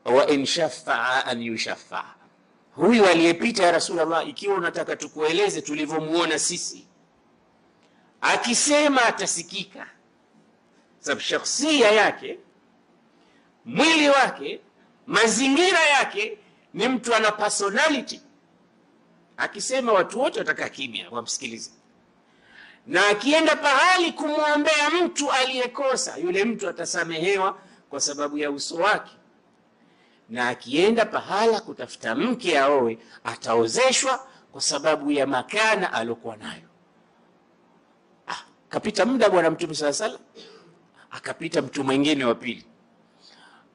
wa 0.04 0.26
in 0.30 0.46
shafaa 0.46 1.24
an 1.26 1.42
yushafaa. 1.42 2.14
Huyu 2.76 3.06
aliyepita 3.06 3.62
ya 3.64 3.72
Rasulullah, 3.72 4.28
ikiwa 4.28 4.54
unataka 4.54 4.96
tukueleze 4.96 5.62
tulivyomuona 5.62 6.38
sisi, 6.38 6.86
akisema 8.20 9.02
atasikika, 9.04 9.86
sababu 11.00 11.20
shakhsia 11.20 11.90
yake 11.90 12.38
mwili 13.64 14.08
wake, 14.08 14.60
mazingira 15.06 15.80
yake, 15.80 16.38
ni 16.74 16.88
mtu 16.88 17.14
ana 17.14 17.32
personality. 17.32 18.20
Akisema 19.36 19.92
watu 19.92 20.20
wote 20.20 20.38
watakaa 20.38 20.68
kimya 20.68 21.10
wamsikilize, 21.10 21.70
na 22.86 23.08
akienda 23.08 23.56
pahali 23.56 24.12
kumwombea 24.12 24.90
mtu 24.90 25.32
aliyekosa, 25.32 26.16
yule 26.16 26.44
mtu 26.44 26.68
atasamehewa 26.68 27.58
kwa 27.90 28.00
sababu 28.00 28.38
ya 28.38 28.50
uso 28.50 28.74
wake, 28.76 29.12
na 30.32 30.48
akienda 30.48 31.04
pahala 31.04 31.60
kutafuta 31.60 32.14
mke 32.14 32.58
aowe, 32.58 32.98
ataozeshwa 33.24 34.26
kwa 34.52 34.60
sababu 34.60 35.10
ya 35.12 35.26
makana 35.26 35.92
aliokuwa 35.92 36.36
nayo. 36.36 36.68
Ah, 38.28 38.44
kapita 38.68 39.04
muda 39.06 39.30
bwana 39.30 39.50
Mtume 39.50 39.74
sala 39.74 39.92
salam, 39.92 40.18
akapita 41.10 41.62
mtu 41.62 41.84
mwingine 41.84 42.24
wa 42.24 42.34
pili 42.34 42.66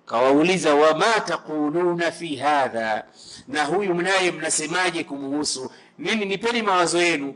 kawauliza 0.06 0.76
wama 0.76 1.20
taquluna 1.20 2.12
fi 2.12 2.36
hadha, 2.36 3.06
na 3.48 3.66
huyu 3.66 3.96
mnaye 3.96 4.32
mnasemaje 4.32 5.04
kumuhusu 5.04 5.72
nini? 5.98 6.26
Nipeni 6.26 6.62
mawazo 6.62 7.02
yenu. 7.02 7.36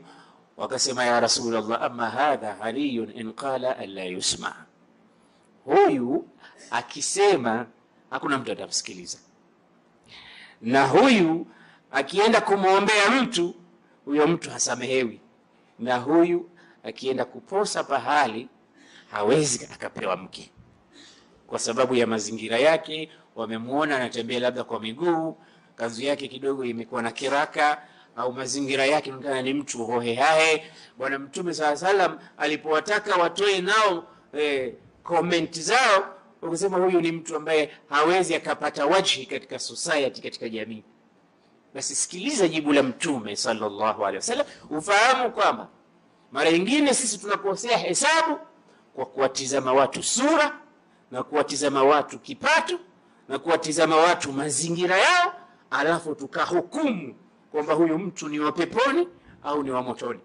Wakasema 0.58 1.04
ya 1.06 1.20
Rasulullah, 1.20 1.82
ama 1.84 2.10
hadha 2.10 2.54
hariyun 2.56 3.12
in 3.16 3.34
qala 3.34 3.78
alla 3.78 4.04
yusma, 4.04 4.56
huyu 5.66 6.28
akisema 6.72 7.66
hakuna 8.12 8.38
mtu 8.38 8.52
atamsikiliza, 8.52 9.18
na 10.62 10.88
huyu 10.88 11.48
akienda 11.92 12.42
kumwombea 12.42 13.10
mtu, 13.22 13.56
huyo 14.06 14.28
mtu 14.28 14.50
hasamehewi, 14.50 15.20
na 15.80 15.98
huyu 15.98 16.50
akienda 16.84 17.26
kuposa 17.26 17.84
pahali 17.84 18.50
hawezi 19.12 19.70
akapewa 19.74 20.18
mke 20.18 20.52
kwa 21.48 21.60
sababu 21.60 21.96
ya 21.96 22.08
mazingira 22.08 22.58
yake. 22.58 23.10
Wamemwona 23.36 23.96
anatembea 23.96 24.40
labda 24.40 24.64
kwa 24.64 24.80
miguu, 24.80 25.38
kanzu 25.76 26.02
yake 26.04 26.28
kidogo 26.28 26.66
imekuwa 26.66 27.02
na 27.02 27.12
kiraka, 27.12 27.82
au 28.16 28.34
mazingira 28.34 28.86
yake 28.86 29.10
inaonekana 29.10 29.42
ni 29.42 29.54
mtu 29.54 29.86
hohehahe. 29.86 30.72
Bwana 30.98 31.20
Mtume 31.20 31.54
saa 31.54 31.76
salam 31.78 32.20
alipowataka 32.38 33.16
watoe 33.16 33.62
nao 33.62 34.04
eh, 34.34 34.74
komenti 35.04 35.62
zao, 35.62 36.16
wakasema 36.42 36.78
huyu 36.78 37.02
ni 37.02 37.12
mtu 37.12 37.36
ambaye 37.36 37.72
hawezi 37.90 38.36
akapata 38.36 38.86
wajhi 38.86 39.26
katika 39.26 39.60
society, 39.60 40.22
katika 40.22 40.50
jamii. 40.50 40.84
Basi 41.74 41.96
sikiliza 41.96 42.48
jibu 42.48 42.74
la 42.74 42.84
Mtume 42.84 43.36
sallallahu 43.36 44.02
alaihi 44.02 44.16
wasallam, 44.18 44.48
ufahamu 44.70 45.32
kwamba 45.32 45.68
mara 46.32 46.52
nyingine 46.52 46.94
sisi 46.94 47.18
tunakosea 47.18 47.78
hesabu 47.78 48.40
kwa 48.96 49.06
kuwatizama 49.06 49.74
watu 49.74 50.04
sura 50.04 50.56
na 51.12 51.24
kuwatizama 51.24 51.84
watu 51.84 52.20
kipato 52.20 52.80
na 53.30 53.40
kuwatizama 53.40 53.96
watu 53.96 54.34
mazingira 54.34 54.98
yao, 54.98 55.34
alafu 55.72 56.16
tukahukumu 56.16 57.16
kwamba 57.52 57.74
huyu 57.74 58.00
mtu 58.00 58.30
ni 58.30 58.40
wa 58.40 58.52
peponi 58.52 59.08
au 59.44 59.64
ni 59.64 59.72
wa 59.72 59.82
motoni, 59.82 60.20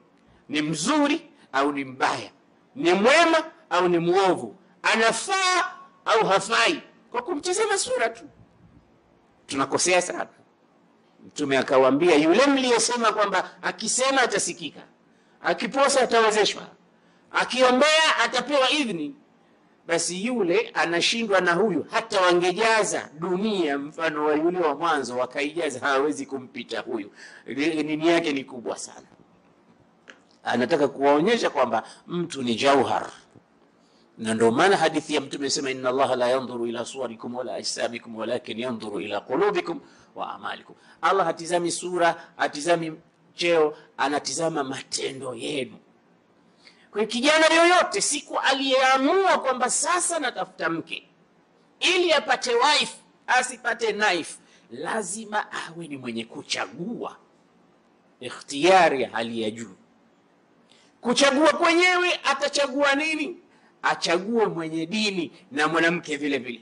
ni 0.49 0.63
mzuri 0.63 1.31
au 1.53 1.73
ni 1.73 1.85
mbaya, 1.85 2.31
ni 2.75 2.93
mwema 2.93 3.45
au 3.71 3.89
ni 3.89 3.99
mwovu, 3.99 4.57
anafaa 4.83 5.76
au 6.07 6.27
hafai 6.27 6.83
kwa 7.11 7.23
kumtizama 7.23 7.79
sura 7.79 8.09
tu. 8.09 8.25
Tunakosea 9.47 10.03
sana. 10.03 10.27
Mtume 11.27 11.59
akawambia 11.59 12.15
yule 12.15 12.47
mliyesema 12.47 13.13
kwamba 13.13 13.51
akisema 13.63 14.23
atasikika, 14.23 14.81
akiposa 15.43 16.01
atawezeshwa, 16.01 16.63
akiombea 17.33 18.17
atapewa 18.25 18.71
idhni, 18.71 19.15
basi 19.87 20.27
yule 20.27 20.71
anashindwa 20.75 21.41
na 21.41 21.53
huyu. 21.55 21.87
Hata 21.91 22.21
wangejaza 22.21 23.09
dunia 23.19 23.79
mfano 23.79 24.25
wa 24.25 24.35
yule 24.35 24.59
wa 24.61 24.75
mwanzo 24.75 25.17
wakaijaza, 25.19 25.81
hawawezi 25.81 26.27
kumpita 26.27 26.81
huyu. 26.81 27.11
Nini 27.47 28.09
yake 28.09 28.33
ni 28.33 28.45
kubwa 28.45 28.79
sana. 28.79 29.07
Anataka 30.45 30.89
kuwaonyesha 30.89 31.51
kwamba 31.51 31.83
mtu 32.07 32.43
ni 32.43 32.55
jauhar, 32.55 33.11
na 34.19 34.35
ndio 34.35 34.51
maana 34.51 34.77
hadithi 34.77 35.15
ya 35.15 35.21
Mtume 35.21 35.51
sema, 35.51 35.71
inna 35.71 35.89
Allah 35.89 36.17
la 36.17 36.29
yanzuru 36.29 36.67
ila 36.67 36.85
suwarikum 36.85 37.35
wala 37.35 37.55
ajsamikum 37.55 38.17
walakin 38.17 38.59
yanzuru 38.59 39.01
ila 39.01 39.21
qulubikum 39.21 39.81
wa 40.15 40.35
amalikum. 40.35 40.77
Allah 41.03 41.27
hatizami 41.27 41.73
sura, 41.73 42.27
hatizami 42.37 42.93
cheo, 43.35 43.77
anatizama 43.97 44.65
matendo 44.65 45.35
yenu. 45.35 45.77
Kwa 46.91 47.05
kijana 47.07 47.47
yoyote 47.55 48.01
siku 48.01 48.39
aliyeamua 48.39 49.39
kwamba 49.39 49.71
sasa 49.71 50.19
natafuta 50.19 50.69
mke 50.71 51.09
ili 51.81 52.13
apate 52.13 52.55
wife 52.55 52.95
asipate 53.27 53.93
knife, 53.93 54.35
lazima 54.71 55.53
awe 55.53 55.89
ni 55.89 55.97
mwenye 55.97 56.25
kuchagua, 56.25 57.17
ikhtiyari 58.21 59.03
ya 59.03 59.11
hali 59.11 59.43
ya 59.43 59.51
juu. 59.51 59.75
Kuchagua 61.01 61.53
kwenyewe 61.53 62.21
atachagua 62.25 62.95
nini? 62.95 63.37
Achague 63.83 64.47
mwenye 64.47 64.87
dini 64.87 65.33
na 65.53 65.69
mwanamke 65.69 66.17
vile 66.17 66.39
vile, 66.39 66.61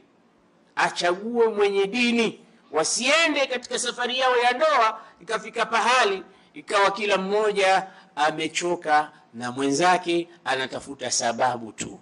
achague 0.76 1.46
mwenye 1.48 1.86
dini. 1.86 2.40
Wasiende 2.72 3.46
katika 3.46 3.78
safari 3.78 4.18
yao 4.18 4.36
ya 4.36 4.52
ndoa 4.52 5.00
ikafika 5.20 5.66
pahali 5.66 6.22
ikawa 6.54 6.90
kila 6.90 7.18
mmoja 7.18 7.86
amechoka 8.16 9.12
na 9.34 9.52
mwenzake 9.52 10.28
anatafuta 10.44 11.10
sababu 11.10 11.72
tu. 11.72 12.00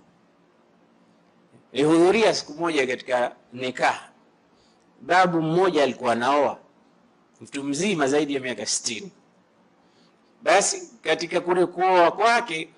Nilihudhuria 1.73 2.35
siku 2.35 2.53
moja 2.55 2.87
katika 2.87 3.37
nikaha, 3.53 4.09
babu 5.01 5.43
mmoja 5.43 5.83
alikuwa 5.83 6.13
anaoa 6.13 6.59
mtu 7.41 7.65
mzima 7.65 8.07
zaidi 8.07 8.35
ya 8.35 8.41
miaka 8.41 8.67
sitini. 8.67 9.13
Basi 10.43 10.93
katika 11.03 11.41
kule 11.41 11.67
kuoa 11.67 12.11
kwake 12.13 12.69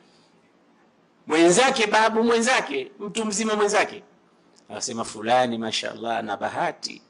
mwenzake, 1.27 1.87
babu 1.87 2.23
mwenzake, 2.25 2.91
mtu 3.01 3.25
mzima 3.25 3.55
mwenzake 3.57 4.03
anasema, 4.69 5.05
fulani 5.05 5.59
mashallah, 5.59 6.19
ana 6.19 6.37
bahati. 6.37 7.03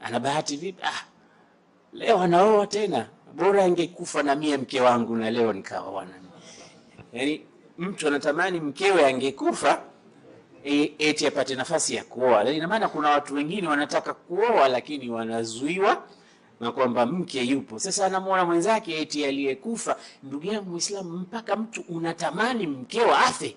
Ana 0.00 0.20
bahati 0.20 0.56
vipi? 0.56 0.82
Ah, 0.82 1.04
leo 1.92 2.18
anaoa 2.20 2.66
tena, 2.66 3.08
bora 3.34 3.64
angekufa 3.64 4.22
na 4.22 4.34
mie 4.34 4.56
mke 4.56 4.80
wangu 4.80 5.16
na 5.16 5.30
leo 5.30 5.52
nikawa 5.52 5.90
wana. 5.90 6.10
Yani 7.12 7.46
mtu 7.78 8.08
anatamani 8.08 8.60
mkewe 8.60 9.06
angekufa 9.06 9.82
e, 10.64 10.92
eti 10.98 11.26
apate 11.26 11.54
nafasi 11.54 11.94
ya 11.94 12.04
kuoa. 12.04 12.50
Ina 12.50 12.68
maana 12.68 12.88
kuna 12.88 13.10
watu 13.10 13.34
wengine 13.34 13.68
wanataka 13.68 14.14
kuoa 14.14 14.68
lakini 14.68 15.10
wanazuiwa 15.10 16.02
na 16.60 16.72
kwamba 16.72 17.06
mke 17.06 17.40
yupo. 17.42 17.78
Sasa 17.78 18.06
anamwona 18.06 18.44
mwenzake 18.44 19.00
eti 19.00 19.24
aliyekufa. 19.24 19.96
Ndugu 20.22 20.46
yangu 20.46 20.70
Muislamu, 20.70 21.10
mpaka 21.18 21.56
mtu 21.56 21.84
unatamani 21.88 22.66
mkeo 22.66 23.14
afe? 23.16 23.56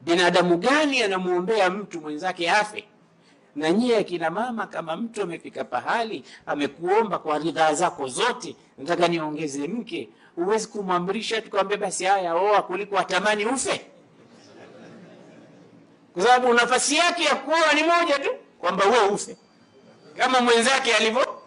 Binadamu 0.00 0.56
gani 0.56 1.02
anamwombea 1.02 1.70
mtu 1.70 2.00
mwenzake 2.00 2.50
afe? 2.50 2.84
Na 3.56 3.70
nyie 3.70 3.96
akina 3.96 4.30
mama, 4.30 4.66
kama 4.66 4.96
mtu 4.96 5.22
amefika 5.22 5.64
pahali 5.64 6.24
amekuomba 6.46 7.18
kwa 7.18 7.38
ridhaa 7.38 7.74
zako 7.74 8.08
zote, 8.08 8.56
nataka 8.78 9.08
niongeze 9.08 9.68
mke 9.68 10.08
huwezi 10.36 10.68
kumwamrisha 10.68 11.42
tukamwambia 11.42 11.76
basi 11.76 12.04
haya 12.04 12.34
oa 12.34 12.62
kuliko 12.62 12.98
atamani 12.98 13.44
ufe, 13.46 13.80
kwa 16.12 16.22
sababu 16.22 16.54
nafasi 16.54 16.96
yake 16.96 17.24
ya 17.24 17.34
kuoa 17.34 17.72
ni 17.74 17.82
moja 17.82 18.18
tu, 18.18 18.30
kwamba 18.58 18.84
wewe 18.84 19.06
ufe 19.08 19.36
kama 20.16 20.40
mwenzake 20.40 20.94
alivyo. 20.94 21.39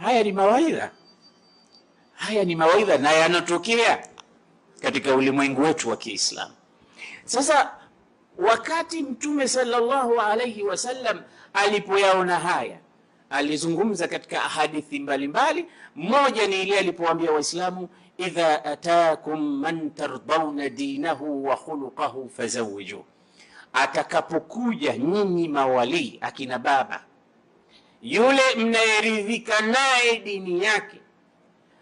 Haya 0.00 0.22
ni 0.22 0.32
mawaidha, 0.32 0.90
haya 2.14 2.44
ni 2.44 2.56
mawaidha 2.56 2.98
na 2.98 3.12
yanatokea 3.12 4.06
katika 4.82 5.14
ulimwengu 5.14 5.62
wetu 5.62 5.88
wa 5.90 5.96
Kiislamu. 5.96 6.52
Sasa 7.24 7.70
wakati 8.38 9.02
Mtume 9.02 9.48
sallallahu 9.48 10.20
alaihi 10.20 10.62
wasallam 10.62 11.22
alipoyaona 11.54 12.38
haya 12.38 12.78
alizungumza 13.30 14.08
katika 14.08 14.40
hadithi 14.40 14.98
mbalimbali. 14.98 15.66
Mmoja 15.96 16.46
ni 16.46 16.62
ile 16.62 16.78
alipowaambia 16.78 17.32
Waislamu, 17.32 17.88
idha 18.18 18.64
atakum 18.64 19.40
man 19.60 19.90
tardauna 19.90 20.68
dinahu 20.68 21.44
wa 21.46 21.56
khuluqahu 21.56 22.28
fazawiju, 22.36 23.04
atakapokuja 23.72 24.96
nyinyi 24.96 25.48
mawalii 25.48 26.18
akina 26.20 26.58
baba, 26.58 27.04
yule 28.02 28.42
mnayeridhika 28.56 29.60
naye 29.60 30.16
dini 30.18 30.64
yake, 30.64 31.00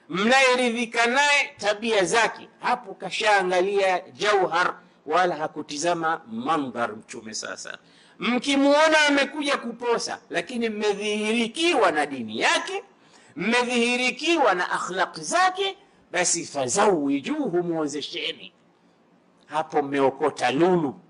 mnayeridhika 0.09 1.07
naye 1.07 1.55
tabia 1.59 2.05
zake, 2.05 2.49
hapo 2.61 2.95
kashaangalia 2.95 4.01
jauhar, 4.01 4.75
wala 5.07 5.37
hakutizama 5.37 6.21
mandhar. 6.33 6.97
Mtume 6.97 7.35
sasa 7.35 7.79
Mkimuona 8.19 9.07
amekuja 9.09 9.57
kuposa, 9.57 10.19
lakini 10.31 10.69
mmedhihirikiwa 10.69 11.93
na 11.93 12.07
dini 12.07 12.41
yake, 12.41 12.83
mmedhihirikiwa 13.37 14.55
na 14.55 14.71
akhlaqi 14.71 15.21
zake, 15.21 15.77
basi 16.13 16.45
fazawijuhu, 16.47 17.63
muozesheni. 17.63 18.53
Hapo 19.47 19.83
mmeokota 19.83 20.51
lulu, 20.51 21.01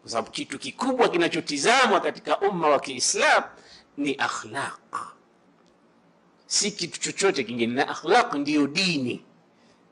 kwa 0.00 0.10
sababu 0.10 0.30
kitu 0.30 0.58
kikubwa 0.58 1.08
kinachotizamwa 1.08 2.00
katika 2.00 2.38
umma 2.40 2.68
wa 2.68 2.80
Kiislam 2.80 3.42
ni 3.96 4.14
akhlaq, 4.18 4.96
si 6.46 6.70
kitu 6.70 7.00
chochote 7.00 7.44
kingine, 7.44 7.74
na 7.74 7.88
akhlaq 7.88 8.34
ndiyo 8.34 8.66
dini. 8.66 9.24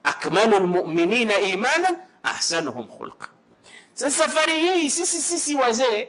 Akmalu 0.02 0.58
lmuminina 0.58 1.38
imanan 1.40 1.96
ahsanuhum 2.22 2.86
khulqa. 2.88 3.28
Sasa 3.94 4.24
safari 4.24 4.60
hii 4.60 4.90
sisi 4.90 5.22
sisi 5.22 5.54
wazee 5.54 6.08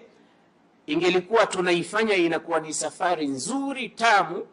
ingelikuwa 0.88 1.46
tunaifanya 1.48 2.16
inakuwa 2.16 2.60
ni 2.60 2.74
safari 2.74 3.28
nzuri 3.28 3.90
tamu, 3.90 4.48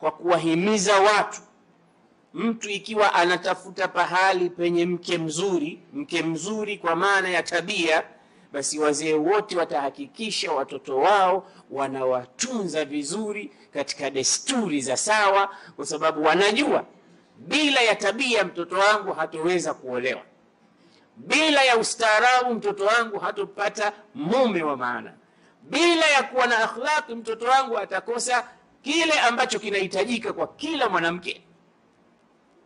kwa 0.00 0.10
kuwahimiza 0.10 1.00
watu. 1.00 1.40
Mtu 2.34 2.70
ikiwa 2.70 3.14
anatafuta 3.14 3.88
pahali 3.88 4.50
penye 4.50 4.86
mke 4.86 5.18
mzuri, 5.18 5.82
mke 5.92 6.22
mzuri 6.22 6.78
kwa 6.78 6.96
maana 6.96 7.28
ya 7.28 7.42
tabia, 7.42 8.02
basi 8.52 8.78
wazee 8.78 9.14
wote 9.14 9.56
watahakikisha 9.56 10.52
watoto 10.52 10.96
wao 10.98 11.46
wanawatunza 11.70 12.84
vizuri 12.84 13.52
katika 13.72 14.10
desturi 14.10 14.80
za 14.80 14.96
sawa, 14.96 15.50
kwa 15.76 15.86
sababu 15.86 16.22
wanajua 16.24 16.84
bila 17.38 17.80
ya 17.80 17.94
tabia 17.94 18.44
mtoto 18.44 18.76
wangu 18.78 19.12
hatoweza 19.12 19.74
kuolewa, 19.74 20.22
bila 21.16 21.64
ya 21.64 21.76
ustaarabu 21.76 22.54
mtoto 22.54 22.84
wangu 22.84 23.18
hatopata 23.18 23.92
mume 24.14 24.62
wa 24.62 24.76
maana 24.76 25.12
bila 25.62 26.06
ya 26.06 26.22
kuwa 26.22 26.46
na 26.46 26.58
akhlaqi 26.58 27.14
mtoto 27.14 27.44
wangu 27.46 27.78
atakosa 27.78 28.48
kile 28.82 29.20
ambacho 29.20 29.58
kinahitajika 29.58 30.32
kwa 30.32 30.46
kila 30.46 30.88
mwanamke. 30.88 31.42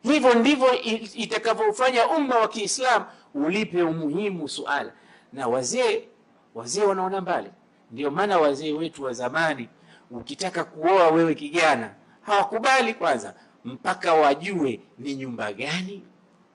Hivyo 0.03 0.35
ndivyo 0.35 0.81
itakavyofanya 1.15 2.09
umma 2.09 2.35
wa 2.39 2.49
Kiislamu 2.49 3.05
ulipe 3.35 3.83
umuhimu 3.83 4.49
suala. 4.49 4.93
Na 5.33 5.49
wazee 5.49 6.09
wazee 6.55 6.83
wanaona 6.83 7.21
mbali, 7.21 7.51
ndio 7.91 8.11
maana 8.11 8.39
wazee 8.39 8.73
wetu 8.73 9.03
wa 9.05 9.13
zamani, 9.13 9.69
ukitaka 10.11 10.65
kuoa 10.65 11.09
wewe 11.11 11.35
kijana, 11.35 11.95
hawakubali 12.23 12.95
kwanza 12.95 13.35
mpaka 13.65 14.15
wajue 14.15 14.81
ni 14.99 15.15
nyumba 15.15 15.53
gani 15.53 16.03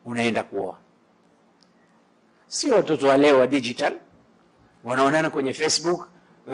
unaenda 0.05 0.43
kuoa. 0.43 0.77
Sio 2.47 2.75
watoto 2.75 3.07
wa 3.07 3.17
leo 3.17 3.39
wa 3.39 3.47
digital 3.47 3.93
wanaonana 4.83 5.29
kwenye 5.29 5.53
Facebook 5.53 6.07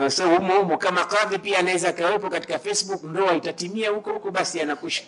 So, 0.08 0.28
humo 0.36 0.54
humo 0.58 0.78
kama 0.78 1.04
kadhi 1.04 1.38
pia 1.38 1.58
anaweza 1.58 1.88
akawepo 1.88 2.30
katika 2.30 2.58
Facebook, 2.58 3.02
ndoa 3.04 3.34
itatimia 3.34 3.90
huko 3.90 4.12
huko, 4.12 4.30
basi 4.30 4.60
anakwisha. 4.60 5.04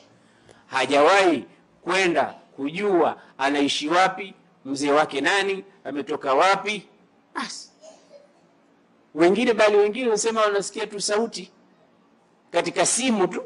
Hajawahi 0.66 1.44
kwenda 1.83 2.25
kujua 2.57 3.20
anaishi 3.38 3.88
wapi, 3.88 4.35
mzee 4.64 4.90
wake 4.90 5.20
nani, 5.20 5.64
ametoka 5.85 6.35
wapi. 6.35 6.88
Basi 7.42 7.70
wengine 9.14 9.55
bali 9.55 9.76
wengine 9.76 10.05
wanasema 10.07 10.40
wanasikia 10.40 10.87
tu 10.87 11.00
sauti. 11.00 11.50
Katika 12.50 12.87
simu 12.87 13.29
tu, 13.29 13.42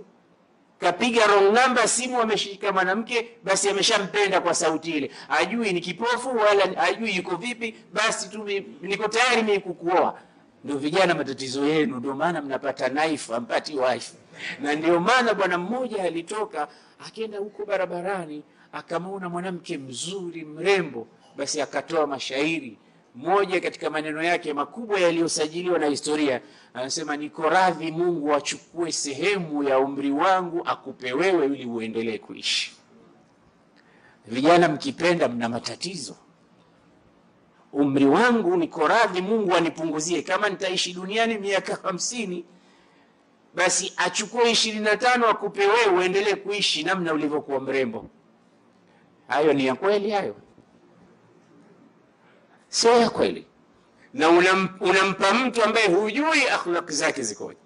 kapiga 0.81 1.27
wrong 1.27 1.45
number, 1.45 1.89
simu 1.89 2.21
ameshika 2.21 2.73
mwanamke, 2.73 3.29
basi 3.45 3.69
ameshampenda 3.69 4.41
kwa 4.41 4.55
sauti 4.55 4.91
ile, 4.91 5.11
ajui 5.29 5.73
ni 5.73 5.81
kipofu 5.81 6.29
wala 6.37 6.79
ajui 6.83 7.17
yuko 7.17 7.37
vipi, 7.37 7.75
basi 7.93 8.29
tu 8.29 8.45
niko 8.83 9.09
tayari 9.09 9.43
mimi 9.43 9.61
kukuoa. 9.61 10.19
Ndio 10.65 10.79
vijana, 10.79 11.15
matatizo 11.15 11.67
yenu, 11.67 11.97
ndio 11.99 12.15
maana 12.15 12.43
mnapata 12.43 12.89
naifu, 12.89 13.35
ampati 13.35 13.77
wife. 13.79 14.13
Na 14.61 14.75
ndio 14.75 15.01
maana 15.01 15.35
bwana 15.35 15.59
mmoja 15.59 16.03
alitoka 16.03 16.69
akaenda 17.07 17.39
huko 17.39 17.65
barabarani, 17.67 18.43
akamwona 18.73 19.29
mwanamke 19.29 19.79
mzuri 19.79 20.45
mrembo, 20.45 21.07
basi 21.37 21.61
akatoa 21.61 22.07
mashairi 22.07 22.79
moja 23.15 23.61
katika 23.61 23.91
maneno 23.91 24.23
yake 24.23 24.53
makubwa 24.53 25.01
yaliyosajiliwa 25.01 25.79
na 25.79 25.87
historia, 25.87 26.41
anasema 26.75 27.17
niko 27.17 27.49
radhi 27.49 27.91
Mungu 27.93 28.35
achukue 28.35 28.93
sehemu 28.93 29.63
ya 29.63 29.79
umri 29.79 30.11
wangu 30.11 30.63
akupe 30.65 31.13
wewe 31.13 31.47
ili 31.47 31.67
uendelee 31.67 32.19
kuishi. 32.19 32.73
Vijana 34.27 34.69
mkipenda, 34.69 35.29
mna 35.29 35.49
matatizo. 35.49 36.17
Umri 37.73 38.05
wangu 38.07 38.57
niko 38.57 38.89
radhi 38.89 39.23
Mungu 39.23 39.55
anipunguzie, 39.55 40.23
kama 40.23 40.49
nitaishi 40.49 40.93
duniani 40.93 41.39
miaka 41.39 41.79
hamsini 41.83 42.45
basi 43.55 43.93
achukue 43.97 44.51
ishirini 44.51 44.85
na 44.85 44.97
tano 44.97 45.27
akupe 45.29 45.67
wewe 45.67 45.87
uendelee 45.99 46.35
kuishi 46.35 46.83
namna 46.83 47.13
ulivyokuwa 47.13 47.61
mrembo. 47.61 48.07
Hayo 49.29 49.53
ni 49.53 49.67
ya 49.67 49.75
kweli 49.75 50.11
hayo? 50.11 50.37
Sio 52.75 53.01
ya 53.01 53.11
kweli, 53.11 53.47
na 54.15 54.29
unampa 54.29 54.85
unampa 54.85 55.35
mtu 55.35 55.63
ambaye 55.65 55.89
hujui 55.89 56.49
akhlaki 56.49 56.93
zake 56.93 57.23
zikoje, 57.23 57.59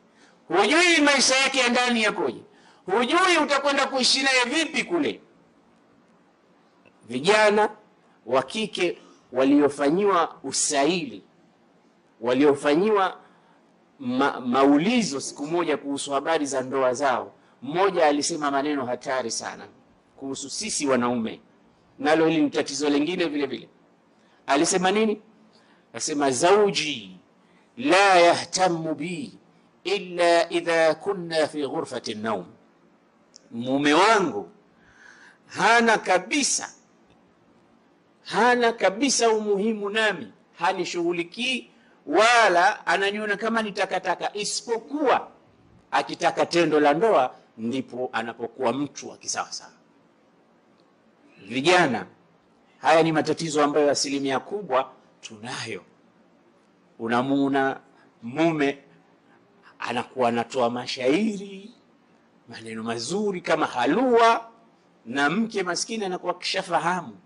hujui 0.48 1.00
maisha 1.04 1.36
yake 1.36 1.58
ya 1.58 1.68
ndani 1.68 2.02
yakoje, 2.02 2.40
hujui 2.86 3.36
utakwenda 3.44 3.86
kuishi 3.86 4.22
naye 4.22 4.44
vipi 4.44 4.84
kule. 4.84 5.20
Vijana 7.08 7.68
wa 8.26 8.42
kike 8.42 8.98
waliofanyiwa 9.32 10.36
usaili, 10.42 11.22
waliofanyiwa 12.20 13.16
ma, 13.98 14.40
maulizo 14.40 15.20
siku 15.20 15.46
moja 15.46 15.76
kuhusu 15.76 16.12
habari 16.12 16.46
za 16.46 16.60
ndoa 16.60 16.94
zao, 16.94 17.32
mmoja 17.62 18.06
alisema 18.06 18.50
maneno 18.50 18.86
hatari 18.86 19.30
sana 19.30 19.66
kuhusu 20.16 20.50
sisi 20.50 20.86
wanaume, 20.86 21.40
nalo 21.98 22.26
hili 22.26 22.42
ni 22.42 22.50
tatizo 22.50 22.88
lingine 22.90 23.24
vile 23.24 23.46
vile 23.46 23.68
alisema 24.48 24.90
nini? 24.90 25.22
Asema 25.94 26.30
zauji 26.30 27.16
la 27.76 28.14
yahtamu 28.18 28.94
bi 28.94 29.32
illa 29.84 30.50
idha 30.50 30.94
kunna 30.94 31.48
fi 31.48 31.66
ghurfati 31.66 32.14
naum, 32.14 32.46
mume 33.50 33.92
wangu 33.94 34.50
hana 35.46 35.98
kabisa 35.98 36.72
hana 38.24 38.72
kabisa 38.72 39.30
umuhimu 39.30 39.90
nami, 39.90 40.32
hanishughulikii 40.58 41.70
wala 42.06 42.86
ananiona 42.86 43.36
kama 43.36 43.62
ni 43.62 43.72
takataka, 43.72 44.34
isipokuwa 44.36 45.28
akitaka 45.90 46.46
tendo 46.46 46.80
la 46.80 46.94
ndoa, 46.94 47.34
ndipo 47.58 48.10
anapokuwa 48.12 48.72
mtu 48.72 49.08
wa 49.08 49.16
kisawasawa. 49.16 49.72
Vijana, 51.48 52.06
haya 52.78 53.02
ni 53.02 53.12
matatizo 53.12 53.64
ambayo 53.64 53.90
asilimia 53.90 54.40
kubwa 54.40 54.90
tunayo. 55.20 55.82
Unamuona 56.98 57.80
mume 58.22 58.78
anakuwa 59.78 60.28
anatoa 60.28 60.70
mashairi 60.70 61.70
maneno 62.48 62.82
mazuri 62.82 63.40
kama 63.40 63.66
halua, 63.66 64.48
na 65.06 65.30
mke 65.30 65.62
maskini 65.62 66.04
anakuwa 66.04 66.34
kishafahamu 66.34 67.16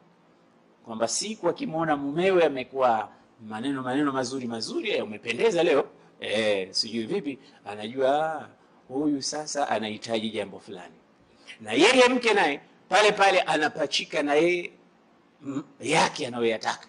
kwamba 0.85 1.09
siku 1.09 1.49
akimwona 1.49 1.97
mumewe 1.97 2.45
amekuwa 2.45 3.09
maneno 3.49 3.83
maneno 3.83 4.13
mazuri 4.13 4.47
mazuri, 4.47 5.03
umependeza 5.03 5.63
leo 5.63 5.85
eh, 6.21 6.69
sijui 6.71 7.07
vipi, 7.07 7.39
anajua 7.65 8.35
ah, 8.35 8.49
huyu 8.89 9.23
sasa 9.23 9.69
anahitaji 9.69 10.31
jambo 10.31 10.59
fulani, 10.61 10.95
na 11.61 11.73
yeye 11.73 12.09
mke 12.09 12.35
naye 12.35 12.61
pale 12.89 13.13
pale 13.13 13.41
anapachika 13.41 14.23
na 14.23 14.35
yeye 14.35 14.73
yake 15.81 16.27
anayoyataka. 16.27 16.87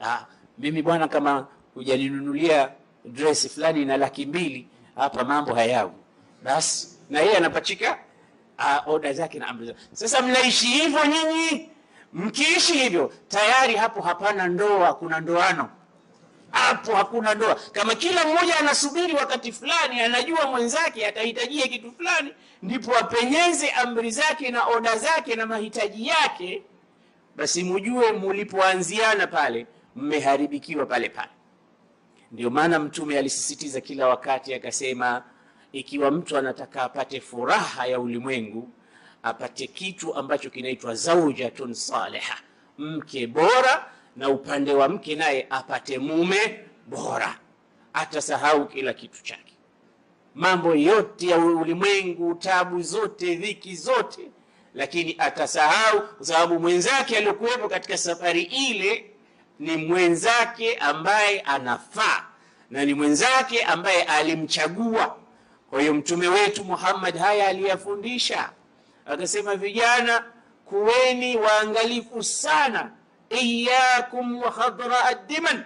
Ah, 0.00 0.26
mimi 0.58 0.82
bwana, 0.82 1.08
kama 1.08 1.46
hujaninunulia 1.74 2.70
dress 3.04 3.48
fulani 3.48 3.84
na 3.84 3.96
laki 3.96 4.26
mbili 4.26 4.68
hapa 4.96 5.24
mambo 5.24 5.54
hayawi, 5.54 5.92
basi 6.42 6.88
na 7.10 7.20
yeye 7.20 7.36
anapachika 7.36 7.98
uh, 8.58 8.94
oda 8.94 9.12
zake 9.12 9.38
na 9.38 9.48
amri. 9.48 9.74
Sasa 9.92 10.22
mnaishi 10.22 10.66
hivyo 10.66 11.00
nyinyi, 11.06 11.68
mkiishi 12.12 12.72
hivyo 12.72 13.12
tayari 13.28 13.76
hapo 13.76 14.00
hapana 14.02 14.48
ndoa, 14.48 14.94
kuna 14.94 15.20
ndoano 15.20 15.68
hapo 16.50 16.94
hakuna 16.96 17.34
ndoa. 17.34 17.54
Kama 17.72 17.94
kila 17.94 18.24
mmoja 18.24 18.58
anasubiri 18.58 19.14
wakati 19.14 19.52
fulani, 19.52 20.00
anajua 20.00 20.46
mwenzake 20.46 21.06
atahitajia 21.06 21.68
kitu 21.68 21.92
fulani, 21.92 22.34
ndipo 22.62 22.96
apenyeze 22.98 23.70
amri 23.70 24.10
zake 24.10 24.50
na 24.50 24.64
oda 24.66 24.98
zake 24.98 25.34
na 25.34 25.46
mahitaji 25.46 26.06
yake, 26.06 26.62
basi 27.36 27.64
mujue 27.64 28.12
mulipoanziana 28.12 29.26
pale 29.26 29.66
mmeharibikiwa 29.96 30.86
pale 30.86 31.08
pale. 31.08 31.30
Ndio 32.32 32.50
maana 32.50 32.78
Mtume 32.78 33.18
alisisitiza 33.18 33.80
kila 33.80 34.08
wakati 34.08 34.54
akasema, 34.54 35.22
ikiwa 35.72 36.10
mtu 36.10 36.36
anataka 36.38 36.82
apate 36.82 37.20
furaha 37.20 37.86
ya 37.86 38.00
ulimwengu, 38.00 38.70
apate 39.22 39.66
kitu 39.66 40.14
ambacho 40.14 40.50
kinaitwa 40.50 40.94
zaujatun 40.94 41.74
saliha, 41.74 42.36
mke 42.78 43.26
bora, 43.26 43.90
na 44.16 44.28
upande 44.28 44.74
wa 44.74 44.88
mke 44.88 45.14
naye 45.14 45.46
apate 45.50 45.98
mume 45.98 46.60
bora, 46.86 47.38
atasahau 47.92 48.66
kila 48.68 48.92
kitu 48.94 49.22
chake, 49.22 49.52
mambo 50.34 50.74
yote 50.74 51.26
ya 51.26 51.38
ulimwengu, 51.38 52.34
tabu 52.34 52.82
zote, 52.82 53.34
dhiki 53.36 53.76
zote, 53.76 54.30
lakini 54.76 55.14
atasahau 55.18 56.00
kwa 56.16 56.26
sababu 56.26 56.60
mwenzake 56.60 57.16
aliyokuwepo 57.16 57.68
katika 57.68 57.96
safari 57.98 58.42
ile 58.42 59.10
ni 59.58 59.76
mwenzake 59.76 60.74
ambaye 60.74 61.40
anafaa 61.40 62.24
na 62.70 62.84
ni 62.84 62.94
mwenzake 62.94 63.62
ambaye 63.62 64.02
alimchagua. 64.02 65.16
Kwa 65.70 65.80
hiyo 65.80 65.94
mtume 65.94 66.28
wetu 66.28 66.64
Muhammad 66.64 67.16
haya 67.18 67.48
aliyafundisha, 67.48 68.50
akasema, 69.06 69.56
vijana 69.56 70.24
kuweni 70.64 71.36
waangalifu 71.36 72.22
sana, 72.22 72.90
iyakum 73.30 74.42
wa 74.42 74.50
khadra 74.52 75.04
ad-diman, 75.04 75.64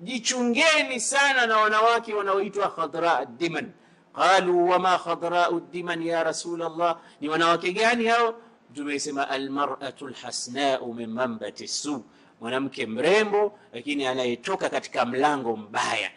jichungeni 0.00 1.00
sana 1.00 1.46
na 1.46 1.56
wanawake 1.58 2.14
wanaoitwa 2.14 2.68
khadra 2.70 3.18
ad-diman. 3.18 3.70
Qalu 4.16 4.68
wama 4.68 4.98
khadra'u 4.98 5.56
ad-diman 5.56 6.02
ya 6.02 6.24
rasul 6.24 6.62
Allah, 6.62 6.98
ni 7.20 7.28
wanawake 7.28 7.72
gani 7.72 8.06
hao? 8.06 8.34
Mtume 8.72 8.94
asema 8.94 9.28
almar'atu 9.28 10.06
alhasna'u 10.06 10.94
min 10.94 11.10
manbati 11.10 11.68
su 11.68 12.04
mwanamke 12.40 12.86
mrembo 12.86 13.58
lakini 13.72 14.06
anayetoka 14.06 14.68
katika 14.70 15.04
mlango 15.06 15.56
mbaya, 15.56 16.10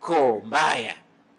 koo 0.00 0.40
mbaya, 0.44 0.94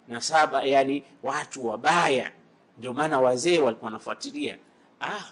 nasaba, 0.08 0.62
yani 0.62 1.04
watu 1.22 1.66
wabaya. 1.66 2.32
Ndio 2.78 2.92
maana 2.92 3.20
wazee 3.20 3.58
walikuwa 3.58 3.86
wanafuatilia, 3.86 4.58
ah, 5.00 5.24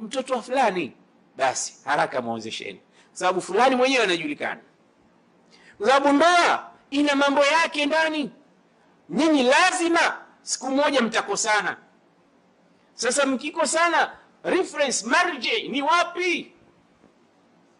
mtoto 0.00 0.34
wa 0.34 0.42
fulani, 0.42 0.92
basi 1.36 1.74
haraka 1.84 2.22
mwozesheni, 2.22 2.78
kwa 3.08 3.18
sababu 3.18 3.40
fulani 3.40 3.76
mwenyewe 3.76 4.04
anajulikana, 4.04 4.60
kwa 5.78 5.86
sababu 5.88 6.12
ndoa 6.16 6.70
ina 6.90 7.16
mambo 7.16 7.44
yake 7.44 7.86
ndani. 7.86 8.30
Nyinyi 9.10 9.42
lazima 9.42 10.16
siku 10.42 10.70
moja 10.70 11.00
mtakosana. 11.00 11.76
Sasa 12.94 13.26
mkikosana, 13.26 14.10
reference 14.44 15.06
marje 15.06 15.68
ni 15.68 15.82
wapi? 15.82 16.52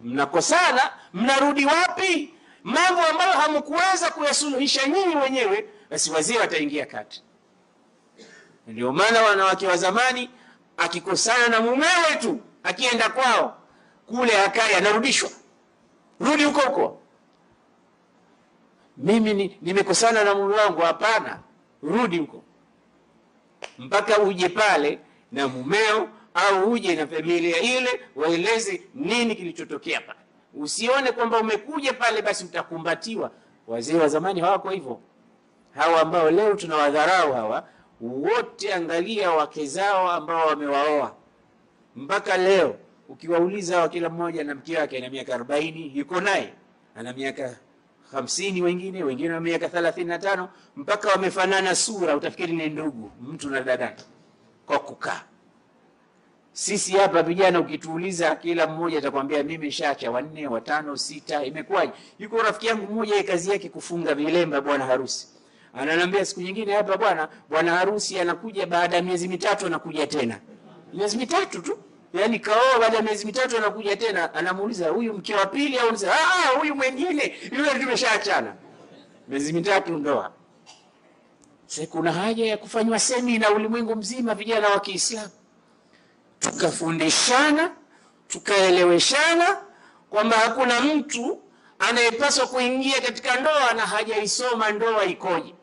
mnakosana 0.01 0.93
mnarudi 1.15 1.67
wapi? 1.67 2.35
Mambo 2.65 3.03
ambayo 3.03 3.33
hamkuweza 3.33 4.11
kuyasuluhisha 4.11 4.87
nyinyi 4.89 5.17
wenyewe, 5.17 5.69
basi 5.91 6.11
wazee 6.11 6.39
wataingia 6.39 6.87
kati. 6.87 7.23
Ndio 8.67 8.93
maana 8.93 9.23
wanawake 9.23 9.67
wa 9.67 9.77
zamani 9.77 10.31
akikosana 10.77 11.49
na 11.49 11.61
mumewe 11.61 12.17
tu, 12.21 12.41
akienda 12.63 13.09
kwao 13.11 13.59
kule 14.07 14.43
akai, 14.45 14.75
anarudishwa, 14.75 15.31
rudi 16.21 16.45
huko 16.45 16.61
huko. 16.61 17.01
Mimi 18.97 19.35
ni- 19.35 19.59
nimekosana 19.63 20.25
na 20.25 20.35
mume 20.35 20.55
wangu, 20.57 20.81
hapana, 20.81 21.41
rudi 21.83 22.19
huko 22.19 22.43
mpaka 23.79 24.19
uje 24.19 24.49
pale 24.49 24.99
na 25.33 25.49
mumeo 25.49 26.09
au 26.39 26.71
uje 26.71 26.95
na 26.97 27.07
familia 27.07 27.61
ile, 27.61 28.01
waeleze 28.17 28.83
nini 28.95 29.35
kilichotokea 29.35 30.01
pale. 30.01 30.19
Usione 30.55 31.13
kwamba 31.13 31.39
umekuja 31.41 31.93
pale 31.93 32.23
basi 32.23 32.45
utakumbatiwa. 32.45 33.31
Wazee 33.67 33.95
wa 33.97 34.09
zamani 34.09 34.41
hawako 34.41 34.71
hivyo. 34.71 35.01
Hawa 35.75 36.01
ambao 36.01 36.31
leo 36.31 36.55
tunawadharau 36.55 37.33
hawa, 37.33 37.69
wote, 38.01 38.75
angalia 38.75 39.31
wake 39.31 39.67
zao 39.67 40.11
ambao 40.11 40.47
wamewaoa 40.47 41.15
mpaka 41.97 42.37
leo. 42.37 42.77
Ukiwauliza 43.09 43.77
hawa, 43.77 43.89
kila 43.89 44.09
mmoja 44.09 44.45
na 44.45 44.55
mke 44.55 44.79
wake 44.79 44.99
ana 44.99 45.11
miaka 45.11 45.35
arobaini, 45.35 45.93
yuko 45.95 46.21
naye 46.21 46.53
ana 46.95 47.13
miaka 47.13 47.57
hamsini, 48.13 48.63
wengine 48.63 49.05
wengine 49.05 49.35
wa 49.35 49.41
miaka 49.41 49.69
thelathini 49.69 50.07
na 50.09 50.19
tano, 50.19 50.49
mpaka 50.77 51.09
wamefanana 51.09 51.75
sura, 51.75 52.17
utafikiri 52.17 52.53
ni 52.53 52.69
ndugu, 52.69 53.11
mtu 53.23 53.51
na 53.51 53.61
dada 53.61 53.97
kwa 54.67 54.79
kukaa. 54.79 55.23
Sisi 56.59 56.93
hapa 56.97 57.23
vijana, 57.23 57.61
ukituuliza 57.61 58.37
kila 58.37 58.67
mmoja 58.67 58.99
atakwambia 58.99 59.43
mimi 59.43 59.67
nishaacha 59.67 60.11
wanne, 60.11 60.47
watano, 60.47 60.97
sita. 60.97 61.45
Imekuwaje? 61.45 61.93
Yuko 62.19 62.39
rafiki 62.43 62.67
yangu 62.67 62.93
mmoja, 62.93 63.23
kazi 63.25 63.51
yake 63.51 63.69
kufunga 63.69 64.15
vilemba 64.15 64.61
bwana 64.61 64.87
harusi. 64.87 65.29
Ananiambia 65.75 66.25
siku 66.25 66.41
nyingine 66.41 66.73
hapa, 66.73 66.97
bwana 66.97 67.29
bwana 67.51 67.73
harusi 67.77 68.19
anakuja 68.21 68.67
baada 68.67 68.97
ya 68.97 69.03
miezi 69.03 69.29
mitatu, 69.29 69.67
anakuja 69.67 70.07
tena 70.07 70.41
miezi 70.95 71.17
mitatu 71.17 71.63
tu, 71.63 71.79
yaani 72.15 72.39
kaoa, 72.39 72.79
baada 72.81 72.97
ya 72.97 73.03
miezi 73.03 73.27
mitatu 73.27 73.57
anakuja 73.57 73.97
tena. 73.97 74.35
Anamuuliza 74.35 74.89
huyu 74.89 75.13
mke 75.15 75.35
wa 75.35 75.47
pili 75.47 75.79
au 75.79 75.89
ah, 75.89 76.59
huyu 76.59 76.75
mwingine, 76.75 77.35
yule 77.53 77.71
tumeshaachana 77.71 78.55
miezi 79.29 79.53
mitatu 79.53 79.93
ndoa. 79.99 80.33
Sasa 81.67 81.87
kuna 81.87 82.13
haja 82.13 82.47
ya 82.47 82.57
kufanywa 82.57 82.99
semina 82.99 83.51
ulimwengu 83.51 83.97
mzima, 83.97 84.35
vijana 84.35 84.69
wa 84.69 84.81
Kiislamu 84.81 85.31
tukafundishana 86.39 87.71
tukaeleweshana 88.29 89.63
kwamba 90.11 90.37
hakuna 90.37 90.81
mtu 90.81 91.39
anayepaswa 91.79 92.47
kuingia 92.47 93.01
katika 93.01 93.41
ndoa 93.41 93.73
na 93.75 93.83
hajaisoma 93.87 94.71
ndoa 94.71 95.05
ikoje. 95.05 95.55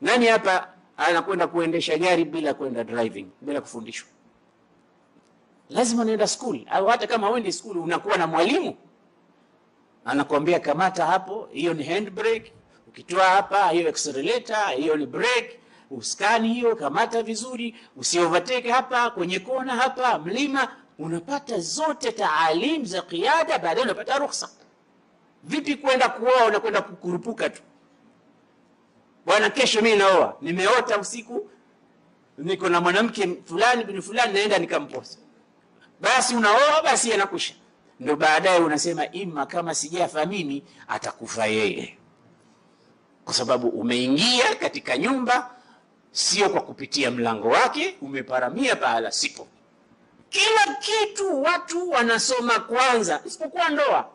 Nani 0.00 0.26
hapa 0.26 0.68
anakwenda 0.96 1.46
kuendesha 1.46 1.98
gari 1.98 2.24
bila 2.24 2.54
kwenda 2.54 2.84
driving, 2.84 3.26
bila 3.40 3.60
kufundishwa? 3.60 4.08
Lazima 5.70 6.02
unaenda 6.02 6.26
skuli, 6.26 6.66
au 6.70 6.86
hata 6.86 7.06
kama 7.06 7.30
uendi 7.30 7.52
skuli 7.52 7.78
unakuwa 7.78 8.16
na 8.16 8.26
mwalimu 8.26 8.76
anakuambia, 10.04 10.60
kamata 10.60 11.06
hapo, 11.06 11.48
hiyo 11.52 11.74
ni 11.74 11.84
handbrake, 11.84 12.52
ukitoa 12.88 13.24
hapa, 13.24 13.68
hiyo 13.68 13.88
accelerator, 13.88 14.68
hiyo 14.76 14.96
ni 14.96 15.06
brake 15.06 15.58
uskani 15.96 16.54
hiyo, 16.54 16.76
kamata 16.76 17.22
vizuri, 17.22 17.76
usiovateke 17.96 18.70
hapa 18.70 19.10
kwenye 19.10 19.38
kona 19.40 19.76
hapa, 19.76 20.18
mlima. 20.18 20.68
Unapata 20.98 21.58
zote 21.60 22.12
taalim 22.12 22.84
za 22.84 23.02
kiada, 23.02 23.58
baadaye 23.58 23.82
unapata 23.84 24.18
ruhusa. 24.18 24.48
Vipi 25.44 25.74
kwenda 25.74 26.08
kuoa, 26.08 26.44
unakwenda 26.48 26.82
kukurupuka 26.82 27.50
tu, 27.50 27.62
bwana, 29.26 29.50
kesho 29.50 29.82
mimi 29.82 29.96
naoa, 29.96 30.36
nimeota 30.40 30.98
usiku 30.98 31.50
niko 32.38 32.68
na 32.68 32.80
mwanamke 32.80 33.36
fulani 33.44 33.84
bin 33.84 34.02
fulani, 34.02 34.32
naenda 34.32 34.58
nikamposa, 34.58 35.18
basi 36.00 36.36
unaoa, 36.36 36.82
basi 36.82 37.12
anakusha, 37.12 37.54
ndo 38.00 38.16
baadaye 38.16 38.58
unasema 38.60 39.10
ima 39.10 39.46
kama 39.46 39.74
sijafa 39.74 40.26
mimi 40.26 40.64
atakufa 40.88 41.46
yeye, 41.46 41.98
kwa 43.24 43.34
sababu 43.34 43.68
umeingia 43.68 44.54
katika 44.54 44.98
nyumba 44.98 45.50
sio 46.12 46.48
kwa 46.50 46.60
kupitia 46.60 47.10
mlango 47.10 47.48
wake, 47.48 47.96
umeparamia 48.00 48.76
pahala 48.76 49.12
sipo. 49.12 49.48
Kila 50.30 50.74
kitu 50.80 51.42
watu 51.42 51.90
wanasoma 51.90 52.60
kwanza, 52.60 53.20
isipokuwa 53.24 53.68
ndoa. 53.68 54.08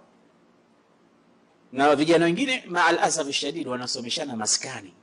Na 1.72 1.96
vijana 1.96 2.26
wengine 2.26 2.64
maal 2.68 3.00
asafi 3.00 3.34
shadid 3.34 3.68
wanasomeshana 3.68 4.36
maskani, 4.36 4.94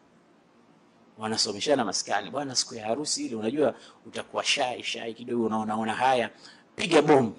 wanasomeshana 1.18 1.84
maskani. 1.84 2.30
Bwana, 2.30 2.54
siku 2.56 2.74
ya 2.74 2.86
harusi 2.86 3.26
ile, 3.26 3.36
unajua 3.36 3.74
utakuwa 4.06 4.44
shai 4.44 4.82
shai 4.82 5.14
kidogo, 5.14 5.46
unaonaona 5.46 5.94
haya, 5.94 6.30
piga 6.76 7.02
bomu 7.02 7.34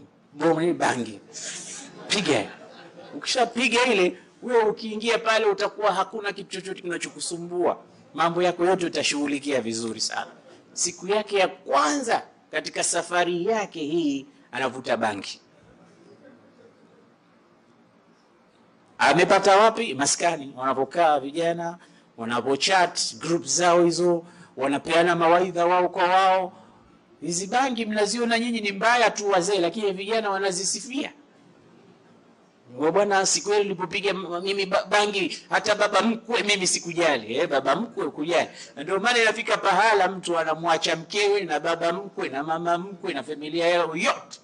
ni 0.59 0.73
bangi, 0.73 1.19
piga. 2.07 2.51
Ukishapiga 3.15 3.83
ile, 3.85 4.17
wewe 4.43 4.63
ukiingia 4.63 5.17
pale 5.19 5.45
utakuwa 5.45 5.91
hakuna 5.93 6.33
kitu 6.33 6.49
chochote 6.49 6.81
kinachokusumbua 6.81 7.83
mambo 8.15 8.43
yako 8.43 8.65
yote 8.65 8.85
utashughulikia 8.85 9.61
vizuri 9.61 10.01
sana. 10.01 10.31
Siku 10.73 11.07
yake 11.07 11.37
ya 11.37 11.47
kwanza 11.47 12.23
katika 12.51 12.83
safari 12.83 13.45
yake 13.45 13.79
hii 13.79 14.25
anavuta 14.51 14.97
bangi. 14.97 15.41
Amepata 18.97 19.57
wapi? 19.57 19.93
Maskani, 19.93 20.53
wanapokaa 20.57 21.19
vijana, 21.19 21.77
wanapochat 22.17 23.15
group 23.17 23.43
zao 23.45 23.83
hizo, 23.83 24.25
wanapeana 24.57 25.15
mawaidha 25.15 25.65
wao 25.65 25.89
kwa 25.89 26.03
wao. 26.03 26.53
Hizi 27.21 27.47
bangi 27.47 27.85
mnaziona 27.85 28.39
nyinyi 28.39 28.61
ni 28.61 28.71
mbaya 28.71 29.09
tu 29.11 29.29
wazee, 29.29 29.59
lakini 29.59 29.91
vijana 29.91 30.29
wanazisifia 30.29 31.13
bwana, 32.79 33.25
siku 33.25 33.49
ile 33.49 33.63
nilipopiga 33.63 34.13
mimi 34.13 34.65
bangi 34.89 35.37
hata 35.49 35.75
baba 35.75 36.01
mkwe 36.01 36.43
mimi 36.43 36.67
sikujali. 36.67 37.35
Eh, 37.37 37.47
baba 37.49 37.75
mkwe 37.75 38.05
ukujali? 38.05 38.49
Ndio 38.77 38.99
maana 38.99 39.17
inafika 39.21 39.57
pahala 39.57 40.07
mtu 40.07 40.39
anamwacha 40.39 40.95
mkewe 40.95 41.41
na 41.41 41.59
baba 41.59 41.93
mkwe 41.93 42.29
na 42.29 42.43
mama 42.43 42.77
mkwe 42.77 43.13
na 43.13 43.23
familia 43.23 43.67
yao 43.67 43.95
yote, 43.95 44.39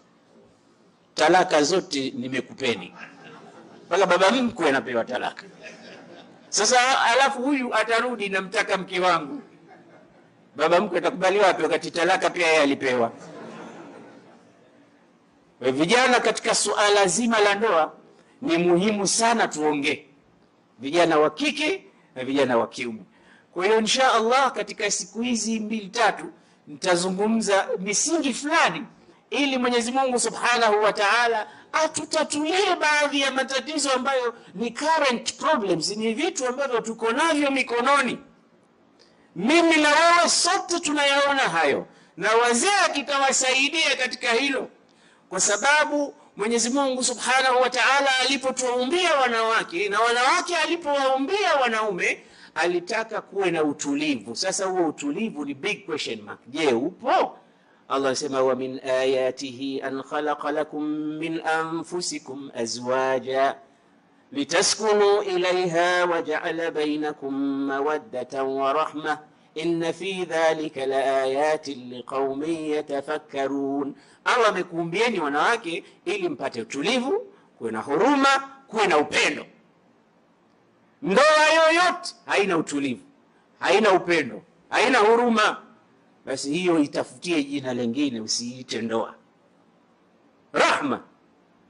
talaka 1.15 1.63
zote 1.63 2.11
nimekupeni, 2.15 2.93
mpaka 3.85 4.05
baba 4.05 4.31
mkwe 4.31 4.69
anapewa 4.69 5.05
talaka. 5.05 5.43
Sasa 6.49 7.01
alafu 7.01 7.41
huyu 7.41 7.75
atarudi, 7.75 8.29
namtaka 8.29 8.77
mke 8.77 8.99
wangu, 8.99 9.41
baba 10.55 10.79
mkwe 10.81 10.97
atakubali 10.97 11.39
wapi 11.39 11.63
wakati 11.63 11.91
talaka 11.91 12.29
pia 12.29 12.47
yeye 12.47 12.61
alipewa? 12.61 13.11
Vijana, 15.61 16.19
katika 16.19 16.55
suala 16.55 17.05
zima 17.07 17.39
la 17.39 17.55
ndoa 17.55 17.93
ni 18.41 18.57
muhimu 18.57 19.07
sana 19.07 19.47
tuongee, 19.47 20.05
vijana 20.79 21.19
wa 21.19 21.29
kike 21.29 21.83
na 22.15 22.23
vijana 22.23 22.57
wa 22.57 22.67
kiume. 22.67 23.01
Kwa 23.53 23.65
hiyo 23.65 23.79
insha 23.79 24.13
Allah 24.13 24.51
katika 24.51 24.91
siku 24.91 25.21
hizi 25.21 25.59
mbili 25.59 25.87
tatu 25.87 26.25
nitazungumza 26.67 27.67
misingi 27.79 28.33
fulani, 28.33 28.83
ili 29.29 29.57
Mwenyezi 29.57 29.91
Mungu 29.91 30.19
Subhanahu 30.19 30.83
wa 30.83 30.93
Ta'ala 30.93 31.47
atutatulie 31.73 32.75
baadhi 32.75 33.21
ya 33.21 33.31
matatizo 33.31 33.91
ambayo 33.91 34.33
ni 34.55 34.71
current 34.71 35.33
problems, 35.33 35.89
ni 35.97 36.13
vitu 36.13 36.47
ambavyo 36.47 36.81
tuko 36.81 37.11
navyo 37.11 37.51
mikononi. 37.51 38.17
Mimi 39.35 39.77
na 39.77 39.89
wewe 39.89 40.29
sote 40.29 40.79
tunayaona 40.79 41.41
hayo, 41.41 41.87
na 42.17 42.31
wazee 42.35 42.89
kitawasaidia 42.93 43.95
katika 43.95 44.31
hilo, 44.31 44.69
kwa 45.29 45.39
sababu 45.39 46.13
Mwenyezi 46.35 46.69
Mungu 46.69 47.03
Subhanahu 47.03 47.61
wa 47.61 47.69
Ta'ala 47.69 48.09
alipotuumbia 48.25 49.15
wanawake 49.15 49.89
na 49.89 49.99
wanawake 49.99 50.55
alipowaumbia 50.55 51.55
wanaume 51.61 52.23
alitaka 52.55 53.21
kuwe 53.21 53.51
na 53.51 53.63
utulivu. 53.63 54.35
Sasa 54.35 54.65
huo 54.65 54.87
utulivu 54.87 55.45
ni 55.45 55.53
big 55.53 55.85
question 55.85 56.21
mark. 56.21 56.39
Je, 56.47 56.73
upo? 56.73 57.37
Allah 57.89 58.07
anasema 58.07 58.41
wa 58.43 58.55
min 58.55 58.79
ayatihi 58.83 59.81
an 59.81 60.03
khalaqa 60.03 60.51
lakum 60.51 60.83
min 61.17 61.41
anfusikum 61.45 62.51
azwaja 62.55 63.55
litaskunu 64.31 65.21
ilayha 65.23 66.05
wa 66.05 66.21
ja'ala 66.21 66.71
bainakum 66.71 67.33
mawaddatan 67.67 68.45
wa 68.47 68.73
rahma 68.73 69.19
inna 69.55 69.93
fi 69.93 70.25
dhalika 70.25 70.85
laayatin 70.85 71.89
liqaumin 71.89 72.65
yatafakkarun. 72.71 73.95
Allah 74.25 74.49
amekuumbieni 74.49 75.19
wanawake 75.19 75.83
ili 76.05 76.29
mpate 76.29 76.61
utulivu, 76.61 77.33
kuwe 77.57 77.71
na 77.71 77.79
huruma, 77.81 78.49
kuwe 78.67 78.87
na 78.87 78.97
upendo. 78.97 79.45
Ndoa 81.01 81.45
yoyote 81.55 82.15
haina 82.25 82.57
utulivu, 82.57 83.01
haina 83.59 83.91
upendo, 83.93 84.41
haina 84.69 84.99
huruma, 84.99 85.61
basi 86.25 86.53
hiyo 86.53 86.79
itafutie 86.79 87.43
jina 87.43 87.73
lingine, 87.73 88.21
usiite 88.21 88.81
ndoa. 88.81 89.15
Rahma, 90.53 91.03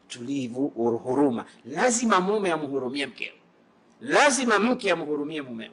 tulivu, 0.08 0.68
huruma. 1.04 1.46
Lazima 1.66 2.20
mume 2.20 2.52
amhurumie 2.52 3.06
mkeo, 3.06 3.34
lazima 4.02 4.60
mke 4.60 4.92
amhurumie 4.92 5.42
mumeo 5.42 5.72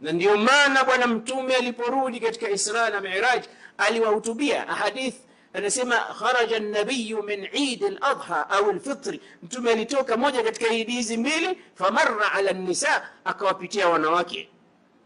na 0.00 0.12
ndio 0.12 0.36
maana 0.36 0.84
Bwana 0.84 1.06
Mtume 1.06 1.54
aliporudi 1.54 2.20
katika 2.20 2.50
Isra 2.50 2.90
na 2.90 3.00
Miraj 3.00 3.44
aliwahutubia 3.78 4.68
ahadith, 4.68 5.14
anasema 5.52 5.96
kharaja 5.96 6.60
nabiyu 6.60 7.22
min 7.22 7.48
Eid 7.52 7.84
al-Adha 7.84 8.50
au 8.50 8.70
al-Fitri, 8.70 9.20
Mtume 9.42 9.70
alitoka 9.72 10.16
moja 10.16 10.42
katika 10.42 10.72
idi 10.72 10.92
hizi 10.92 11.16
mbili, 11.16 11.58
famarra 11.74 12.32
ala 12.32 12.52
nisa, 12.52 13.08
akawapitia 13.24 13.88
wanawake. 13.88 14.48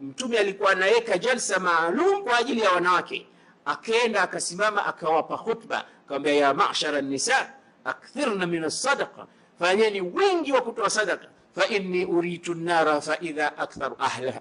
Mtume 0.01 0.37
alikuwa 0.37 0.71
anaweka 0.71 1.17
jalsa 1.17 1.59
maalum 1.59 2.23
kwa 2.23 2.37
ajili 2.37 2.61
ya 2.61 2.71
wanawake, 2.71 3.27
akaenda 3.65 4.21
akasimama 4.21 4.85
akawapa 4.85 5.37
khutba, 5.37 5.85
akamwambia 6.05 6.33
ya 6.33 6.53
ma'shara 6.53 7.01
nisa 7.01 7.53
akthirna 7.85 8.45
min 8.47 8.63
as-sadaqa, 8.63 9.25
fanyeni 9.59 10.01
wingi 10.01 10.51
wa 10.51 10.61
kutoa 10.61 10.89
sadaqa, 10.89 11.27
fa 11.55 11.67
inni 11.67 12.05
uritu 12.05 12.53
nara 12.55 13.01
fa 13.01 13.17
idha 13.21 13.57
akthar 13.57 13.91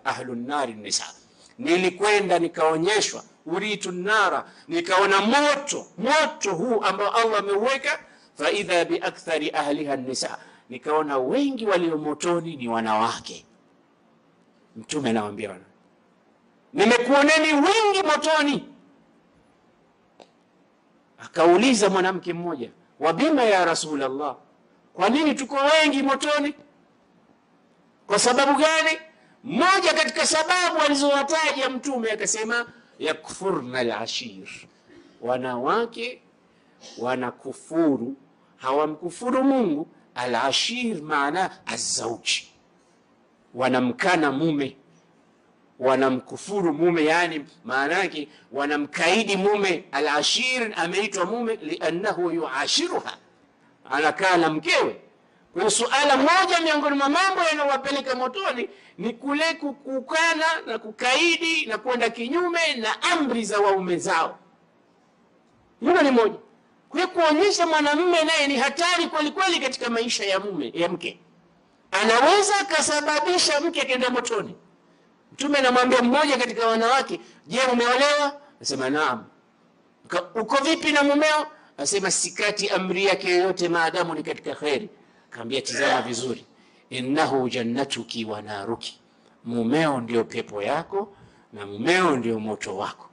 ahlu 0.05 0.35
nnari 0.35 0.75
nisa, 0.75 1.05
nilikwenda 1.63 2.39
nikaonyeshwa 2.39 3.23
uritu 3.47 3.93
nara, 3.93 4.51
nikaona 4.69 5.21
moto, 5.21 5.87
moto 5.99 6.55
huu 6.55 6.81
ambao 6.83 7.11
Allah 7.11 7.39
ameuweka. 7.39 7.99
Faidha 8.35 8.85
biakthari 8.85 9.51
ahliha 9.51 9.97
nisa, 9.97 10.39
nikaona 10.69 11.19
wengi 11.19 11.67
walio 11.67 11.99
motoni 11.99 12.57
ni 12.57 12.69
wanawake. 12.69 13.47
Mtume 14.77 15.11
anawaambia 15.11 15.49
wana, 15.51 15.65
nimekuoneni 16.73 17.53
wengi 17.53 18.03
motoni. 18.07 18.69
Akauliza 21.19 21.91
mwanamke 21.91 22.33
mmoja, 22.33 22.71
wabima 23.01 23.43
ya 23.43 23.65
Rasulullah, 23.65 24.37
kwa 24.95 25.09
nini 25.09 25.35
tuko 25.35 25.57
wengi 25.57 26.03
motoni? 26.03 26.55
Kwa 28.07 28.19
sababu 28.19 28.53
gani? 28.59 28.99
Moja 29.45 29.95
katika 29.95 30.27
sababu 30.27 30.79
alizowataja 30.81 31.71
Mtume 31.71 32.11
akasema 32.11 32.67
yakfurna 32.99 33.79
alashir, 33.79 34.49
wanawake 35.21 36.23
wanakufuru, 36.99 38.17
hawamkufuru 38.57 39.45
Mungu. 39.45 39.89
Alashir 40.15 41.03
maana 41.03 41.67
azauji, 41.67 42.49
wanamkana 43.55 44.33
mume, 44.33 44.77
wanamkufuru 45.79 46.73
mume, 46.73 47.05
yani 47.05 47.47
maana 47.65 47.99
yake 47.99 48.29
wanamkaidi 48.53 49.37
mume. 49.37 49.85
Alashir 49.93 50.73
ameitwa 50.77 51.25
mume 51.25 51.57
liannahu 51.57 52.31
yuashiruha, 52.31 53.17
anakaa 53.91 54.37
na 54.37 54.51
mkewe. 54.51 55.01
Kwa 55.53 55.71
suala 55.71 56.17
moja 56.17 56.61
miongoni 56.65 56.97
mwa 56.97 57.09
mambo 57.09 57.43
yanayowapeleka 57.43 58.15
motoni 58.15 58.69
ni 58.99 59.13
kule 59.15 59.55
kukukana 59.55 60.47
na 60.67 60.79
kukaidi 60.79 61.67
na 61.67 61.79
kwenda 61.79 62.11
kinyume 62.11 62.75
na 62.75 63.03
amri 63.03 63.45
za 63.45 63.61
waume 63.61 63.97
zao. 63.99 64.39
Hilo 65.81 66.03
ni 66.03 66.11
moja. 66.11 66.35
kule 66.89 67.07
kuonyesha 67.07 67.67
mwanamume 67.67 68.25
naye 68.25 68.47
ni 68.47 68.57
hatari 68.57 69.07
kweli 69.07 69.31
kweli 69.31 69.61
katika 69.61 69.91
maisha 69.91 70.25
ya 70.25 70.41
mume 70.41 70.71
ya 70.75 70.89
mke, 70.89 71.19
anaweza 71.91 72.59
akasababisha 72.61 73.61
mke 73.61 73.81
akaenda 73.83 74.11
motoni. 74.11 74.55
Mtume 75.33 75.59
anamwambia 75.59 76.03
mmoja 76.03 76.37
katika 76.39 76.67
wanawake, 76.67 77.21
je, 77.47 77.61
umeolewa? 77.73 78.41
Anasema 78.57 78.91
naam. 78.91 79.25
Uko 80.35 80.57
vipi 80.65 80.93
na 80.93 81.03
mumeo? 81.03 81.47
Anasema 81.77 82.11
sikati 82.11 82.69
amri 82.69 83.05
yake 83.05 83.31
yoyote 83.31 83.69
maadamu 83.69 84.15
ni 84.15 84.23
katika 84.23 84.55
kheri. 84.55 84.89
Kaambia, 85.33 85.61
tizama 85.63 86.03
vizuri, 86.03 86.45
innahu 86.91 87.49
jannatuki 87.49 88.25
wa 88.25 88.43
naruki, 88.43 89.01
mumeo 89.45 90.01
ndio 90.01 90.25
pepo 90.25 90.63
yako 90.63 91.13
na 91.53 91.67
mumeo 91.67 92.17
ndio 92.17 92.41
moto 92.41 92.77
wako. 92.77 93.09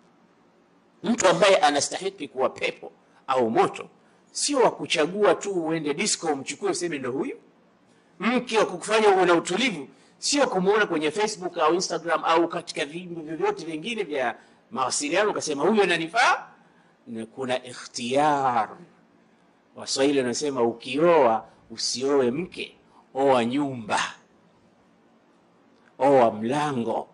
Mtu 1.04 1.28
ambaye 1.28 1.56
anastahiki 1.58 2.28
kuwa 2.28 2.50
pepo 2.50 2.92
au 3.28 3.50
moto 3.50 3.90
sio 4.32 4.60
wa 4.60 4.72
kuchagua 4.72 5.36
tu 5.36 5.52
uende 5.52 5.94
disco 5.94 6.28
umchukue 6.28 6.70
useme 6.72 6.98
ndo 6.98 7.12
huyu. 7.12 7.38
Mke 8.20 8.58
wa 8.58 8.66
kukufanya 8.66 9.10
uwe 9.10 9.26
na 9.26 9.34
utulivu 9.34 9.88
sio 10.18 10.48
kumuona 10.48 10.86
kwenye 10.86 11.12
Facebook 11.12 11.58
au 11.58 11.74
Instagram 11.74 12.24
au 12.26 12.48
katika 12.48 12.86
vitu 12.86 13.16
vyovyote 13.22 13.66
vingine 13.66 14.04
vya 14.04 14.36
mawasiliano 14.72 15.30
ukasema 15.32 15.64
huyu 15.64 15.84
ananifaa. 15.84 16.48
Kuna 17.36 17.64
ikhtiyar. 17.64 18.70
Waswahili 19.76 20.20
wanasema 20.20 20.64
ukioa 20.64 21.46
usioe 21.70 22.32
mke, 22.32 22.78
oa 23.14 23.46
nyumba, 23.46 24.00
oa 26.00 26.32
mlango. 26.32 27.08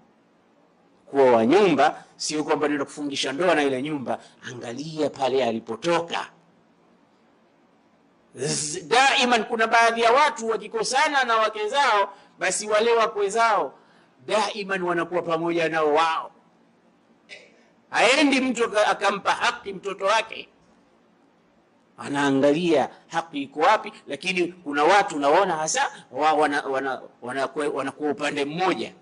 Kuoa 1.06 1.46
nyumba 1.46 2.04
sio 2.16 2.44
kwamba 2.44 2.68
nenda 2.68 2.86
kufungisha 2.86 3.32
ndoa 3.32 3.56
na 3.56 3.64
ile 3.64 3.82
nyumba. 3.82 4.20
Angalia 4.50 5.10
pale 5.10 5.46
alipotoka. 5.46 6.30
Daiman 8.88 9.44
kuna 9.46 9.68
baadhi 9.68 10.02
ya 10.02 10.12
watu 10.12 10.48
wakikosana 10.50 11.24
na 11.24 11.36
wake 11.38 11.68
zao, 11.70 12.14
basi 12.40 12.68
wale 12.70 12.94
wakwe 12.94 13.30
zao 13.30 13.74
daiman 14.26 14.82
wanakuwa 14.84 15.22
pamoja 15.22 15.70
nao 15.70 15.94
wao. 15.94 16.32
Haendi 17.90 18.42
mtu 18.42 18.80
akampa 18.80 19.32
haki 19.32 19.74
mtoto 19.74 20.06
wake 20.06 20.50
anaangalia 21.98 22.90
haki 23.08 23.44
iko 23.44 23.60
wapi, 23.60 23.94
lakini 24.08 24.48
kuna 24.48 24.84
watu 24.84 25.16
unaona 25.16 25.56
hasa 25.56 25.92
wanakuwa 26.12 26.74
wana, 26.74 27.02
wana, 27.22 27.50
wana 27.74 27.94
upande 28.00 28.46
mmoja. 28.46 28.94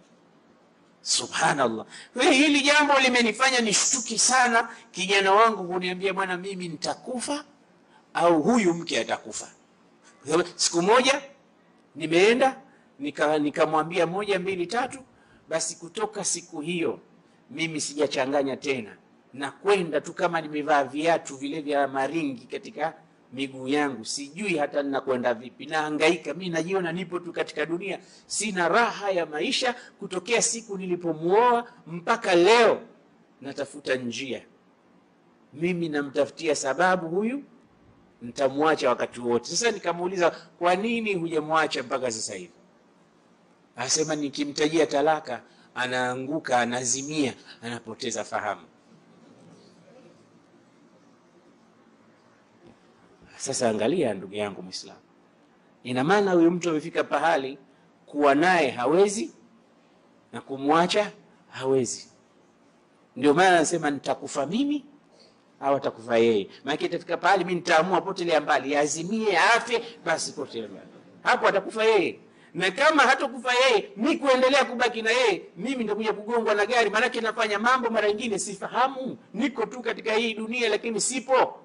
Subhanallah, 1.01 1.85
hili 2.31 2.61
jambo 2.61 2.99
limenifanya 2.99 3.59
nishtuki 3.59 4.19
sana. 4.19 4.69
Kijana 4.91 5.31
wangu 5.31 5.63
kuniambia, 5.73 6.13
bwana, 6.13 6.37
mimi 6.37 6.67
nitakufa 6.67 7.45
au 8.13 8.41
huyu 8.41 8.73
mke 8.73 8.99
atakufa. 8.99 9.47
Siku 10.55 10.81
moja 10.81 11.21
nimeenda 11.95 12.55
nikamwambia 12.99 14.05
nika 14.05 14.07
moja 14.11 14.39
mbili 14.39 14.67
tatu, 14.67 14.99
basi 15.49 15.75
kutoka 15.75 16.23
siku 16.23 16.61
hiyo 16.61 16.99
mimi 17.51 17.81
sijachanganya 17.81 18.57
tena 18.57 18.97
na 19.33 19.51
kwenda 19.51 20.01
tu 20.01 20.13
kama 20.13 20.41
nimevaa 20.41 20.83
viatu 20.83 21.37
vile 21.37 21.61
vya 21.61 21.87
maringi 21.87 22.45
katika 22.45 22.93
miguu 23.33 23.67
yangu, 23.67 24.05
sijui 24.05 24.57
hata 24.57 24.83
ninakwenda 24.83 25.33
vipi, 25.33 25.65
nahangaika. 25.65 26.33
Mi 26.33 26.49
najiona 26.49 26.91
nipo 26.91 27.19
tu 27.19 27.33
katika 27.33 27.65
dunia, 27.65 27.99
sina 28.25 28.69
raha 28.69 29.11
ya 29.11 29.25
maisha. 29.25 29.75
Kutokea 29.99 30.41
siku 30.41 30.77
nilipomuoa 30.77 31.67
mpaka 31.87 32.35
leo 32.35 32.81
natafuta 33.41 33.95
njia, 33.95 34.41
mimi 35.53 35.89
namtafutia 35.89 36.55
sababu 36.55 37.07
huyu 37.07 37.43
nitamwacha 38.21 38.89
wakati 38.89 39.19
wote. 39.19 39.49
Sasa 39.49 39.71
nikamuuliza, 39.71 40.31
kwa 40.31 40.75
nini 40.75 41.13
hujamwacha 41.13 41.83
mpaka 41.83 42.11
sasa 42.11 42.33
hivi? 42.35 42.51
Asema 43.75 44.15
nikimtajia 44.15 44.85
talaka 44.85 45.41
anaanguka, 45.75 46.59
anazimia, 46.59 47.33
anapoteza 47.61 48.23
fahamu. 48.23 48.61
Sasa 53.43 53.69
angalia, 53.69 54.13
ndugu 54.13 54.35
yangu 54.35 54.61
Muislamu, 54.63 54.99
ina 55.83 56.03
maana 56.03 56.31
huyu 56.31 56.51
mtu 56.51 56.69
amefika 56.69 57.03
pahali 57.03 57.57
kuwa 58.05 58.35
naye 58.35 58.69
hawezi 58.71 59.33
na 60.33 60.41
kumwacha 60.41 61.11
hawezi. 61.49 62.07
Ndio 63.15 63.33
maana 63.33 63.49
anasema 63.57 63.89
nitakufa 63.91 64.45
mimi 64.45 64.85
au 65.61 65.75
atakufa 65.75 66.17
yeye. 66.17 66.49
Maana 66.63 66.79
itafika 66.81 67.17
pahali 67.17 67.43
mimi 67.43 67.55
nitaamua 67.55 68.01
potelea 68.01 68.41
mbali, 68.41 68.75
azimie 68.75 69.37
afe, 69.37 69.83
basi 70.05 70.31
potelea 70.33 70.69
mbali, 70.69 70.87
hapo 71.23 71.47
atakufa 71.47 71.83
yeye. 71.83 72.19
Na 72.53 72.71
kama 72.71 73.03
hatakufa 73.03 73.51
yeye, 73.53 73.89
mi 73.97 74.17
kuendelea 74.17 74.65
kubaki 74.65 75.01
na 75.01 75.11
yeye, 75.11 75.41
mimi 75.57 75.75
nitakuja 75.83 76.13
kugongwa 76.13 76.55
na 76.55 76.65
gari, 76.65 76.89
maanake 76.89 77.21
nafanya 77.21 77.59
mambo 77.59 77.89
mara 77.89 78.07
nyingine 78.07 78.39
sifahamu, 78.39 79.17
niko 79.33 79.65
tu 79.65 79.81
katika 79.81 80.13
hii 80.13 80.33
dunia, 80.33 80.69
lakini 80.69 81.01
sipo 81.01 81.59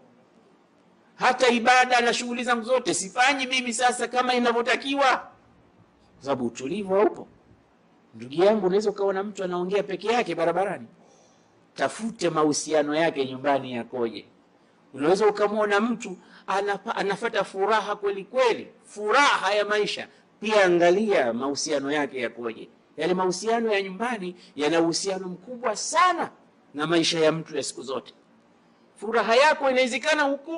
hata 1.19 1.49
ibada 1.49 2.01
na 2.01 2.15
shughuli 2.15 2.45
zangu 2.45 2.63
zote 2.65 2.95
sifanyi 2.95 3.47
mimi 3.47 3.75
sasa 3.75 4.09
kama 4.09 4.35
inavyotakiwa, 4.35 5.17
kwa 5.17 6.23
sababu 6.25 6.47
utulivu 6.47 6.95
haupo. 6.95 7.29
Ndugu 8.15 8.35
yangu, 8.45 8.67
unaweza 8.67 8.91
ukaona 8.91 9.25
mtu 9.25 9.45
anaongea 9.45 9.83
peke 9.83 10.07
yake 10.09 10.35
barabarani, 10.35 10.87
tafute 11.75 12.31
mahusiano 12.31 12.95
yake 12.95 13.27
nyumbani 13.27 13.73
yakoje. 13.73 14.25
Unaweza 14.95 15.27
ukamwona 15.27 15.81
mtu 15.81 16.17
anapa, 16.47 16.97
anafata 16.97 17.45
furaha 17.45 17.97
kweli 17.97 18.25
kweli, 18.25 18.69
furaha 18.85 19.55
ya 19.55 19.65
maisha, 19.65 20.09
pia 20.41 20.65
angalia 20.65 21.33
mahusiano 21.33 21.93
yake 21.93 22.21
yakoje. 22.21 22.69
Yale 22.97 23.15
mahusiano 23.15 23.73
ya 23.73 23.83
nyumbani 23.83 24.37
yana 24.57 24.81
uhusiano 24.81 25.29
mkubwa 25.29 25.77
sana 25.77 26.31
na 26.75 26.87
maisha 26.87 27.21
ya 27.21 27.33
mtu 27.33 27.57
ya 27.57 27.63
siku 27.63 27.83
zote. 27.83 28.15
Furaha 29.01 29.37
yako 29.37 29.71
inawezekana 29.71 30.23
huko 30.23 30.57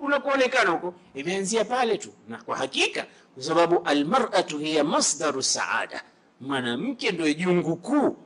unakoonekana 0.00 0.70
huko 0.70 0.94
imeanzia 1.14 1.64
pale 1.64 1.98
tu, 1.98 2.08
na 2.28 2.42
kwa 2.42 2.56
hakika, 2.56 3.06
kwa 3.34 3.42
sababu 3.42 3.80
almar'atu 3.84 4.58
hiya 4.58 4.84
masdaru 4.84 5.42
saada, 5.42 6.02
mwanamke 6.40 7.10
ndio 7.12 7.32
jungu 7.32 7.76
kuu. 7.76 8.16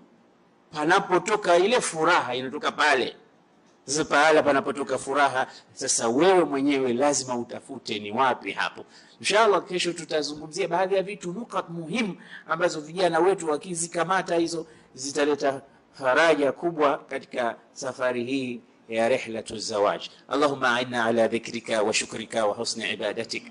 Panapotoka 0.73 1.57
ile 1.57 1.81
furaha 1.81 2.35
inatoka 2.35 2.73
pale. 2.73 3.17
Sasa 3.85 4.05
pahala 4.05 4.43
panapotoka 4.43 4.99
furaha, 4.99 5.47
sasa 5.73 6.09
wewe 6.09 6.45
mwenyewe 6.45 6.93
lazima 6.93 7.37
utafute 7.37 7.99
ni 7.99 8.11
wapi 8.13 8.53
hapo. 8.53 8.85
Inshallah, 9.21 9.65
kesho 9.65 9.93
tutazungumzia 9.93 10.69
baadhi 10.69 10.95
ya 10.95 11.03
vitu 11.03 11.33
nukat 11.33 11.69
muhimu 11.69 12.17
ambazo 12.49 12.81
vijana 12.81 13.19
wetu 13.19 13.51
wakizikamata 13.51 14.37
hizo 14.37 14.67
zitaleta 14.95 15.63
faraja 15.93 16.53
kubwa 16.53 16.99
katika 16.99 17.57
safari 17.73 18.25
hii 18.25 18.61
zawaj. 19.59 20.09
Allahumma 20.29 20.77
a'inna 20.77 21.05
ala 21.05 21.29
dhikrika 21.29 21.83
wa 21.83 21.93
shukrika 21.93 22.47
wa 22.47 22.55
husni 22.55 22.85
ibadatik 22.93 23.43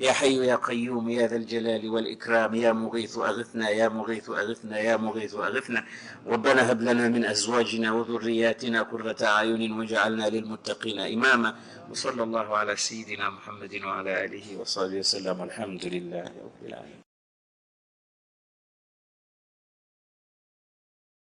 يا 0.00 0.12
حي 0.12 0.46
يا 0.46 0.56
قيوم 0.56 1.10
يا 1.10 1.26
ذا 1.26 1.36
الجلال 1.36 1.88
والإكرام 1.90 2.54
يا 2.54 2.72
مغيث 2.72 3.18
أغثنا 3.18 3.68
يا 3.70 3.88
مغيث 3.88 4.30
أغثنا 4.30 4.78
يا 4.78 4.96
مغيث 4.96 5.34
أغثنا. 5.34 5.84
ربنا 6.26 6.72
هب 6.72 6.80
لنا 6.82 7.08
من 7.08 7.24
أزواجنا 7.24 7.92
وذرياتنا 7.92 8.82
قرة 8.82 9.20
أعين 9.22 9.72
واجعلنا 9.72 10.28
للمتقين 10.28 10.98
إماما. 11.00 11.54
وصلى 11.90 12.22
الله 12.22 12.56
على 12.56 12.76
سيدنا 12.76 13.30
محمد 13.30 13.74
وعلى 13.84 14.24
آله 14.24 14.46
وصحبه 14.60 14.98
وسلم. 14.98 15.42
الحمد 15.42 15.84
لله 15.86 16.24
رب 16.46 16.60
العالمين. 16.66 17.01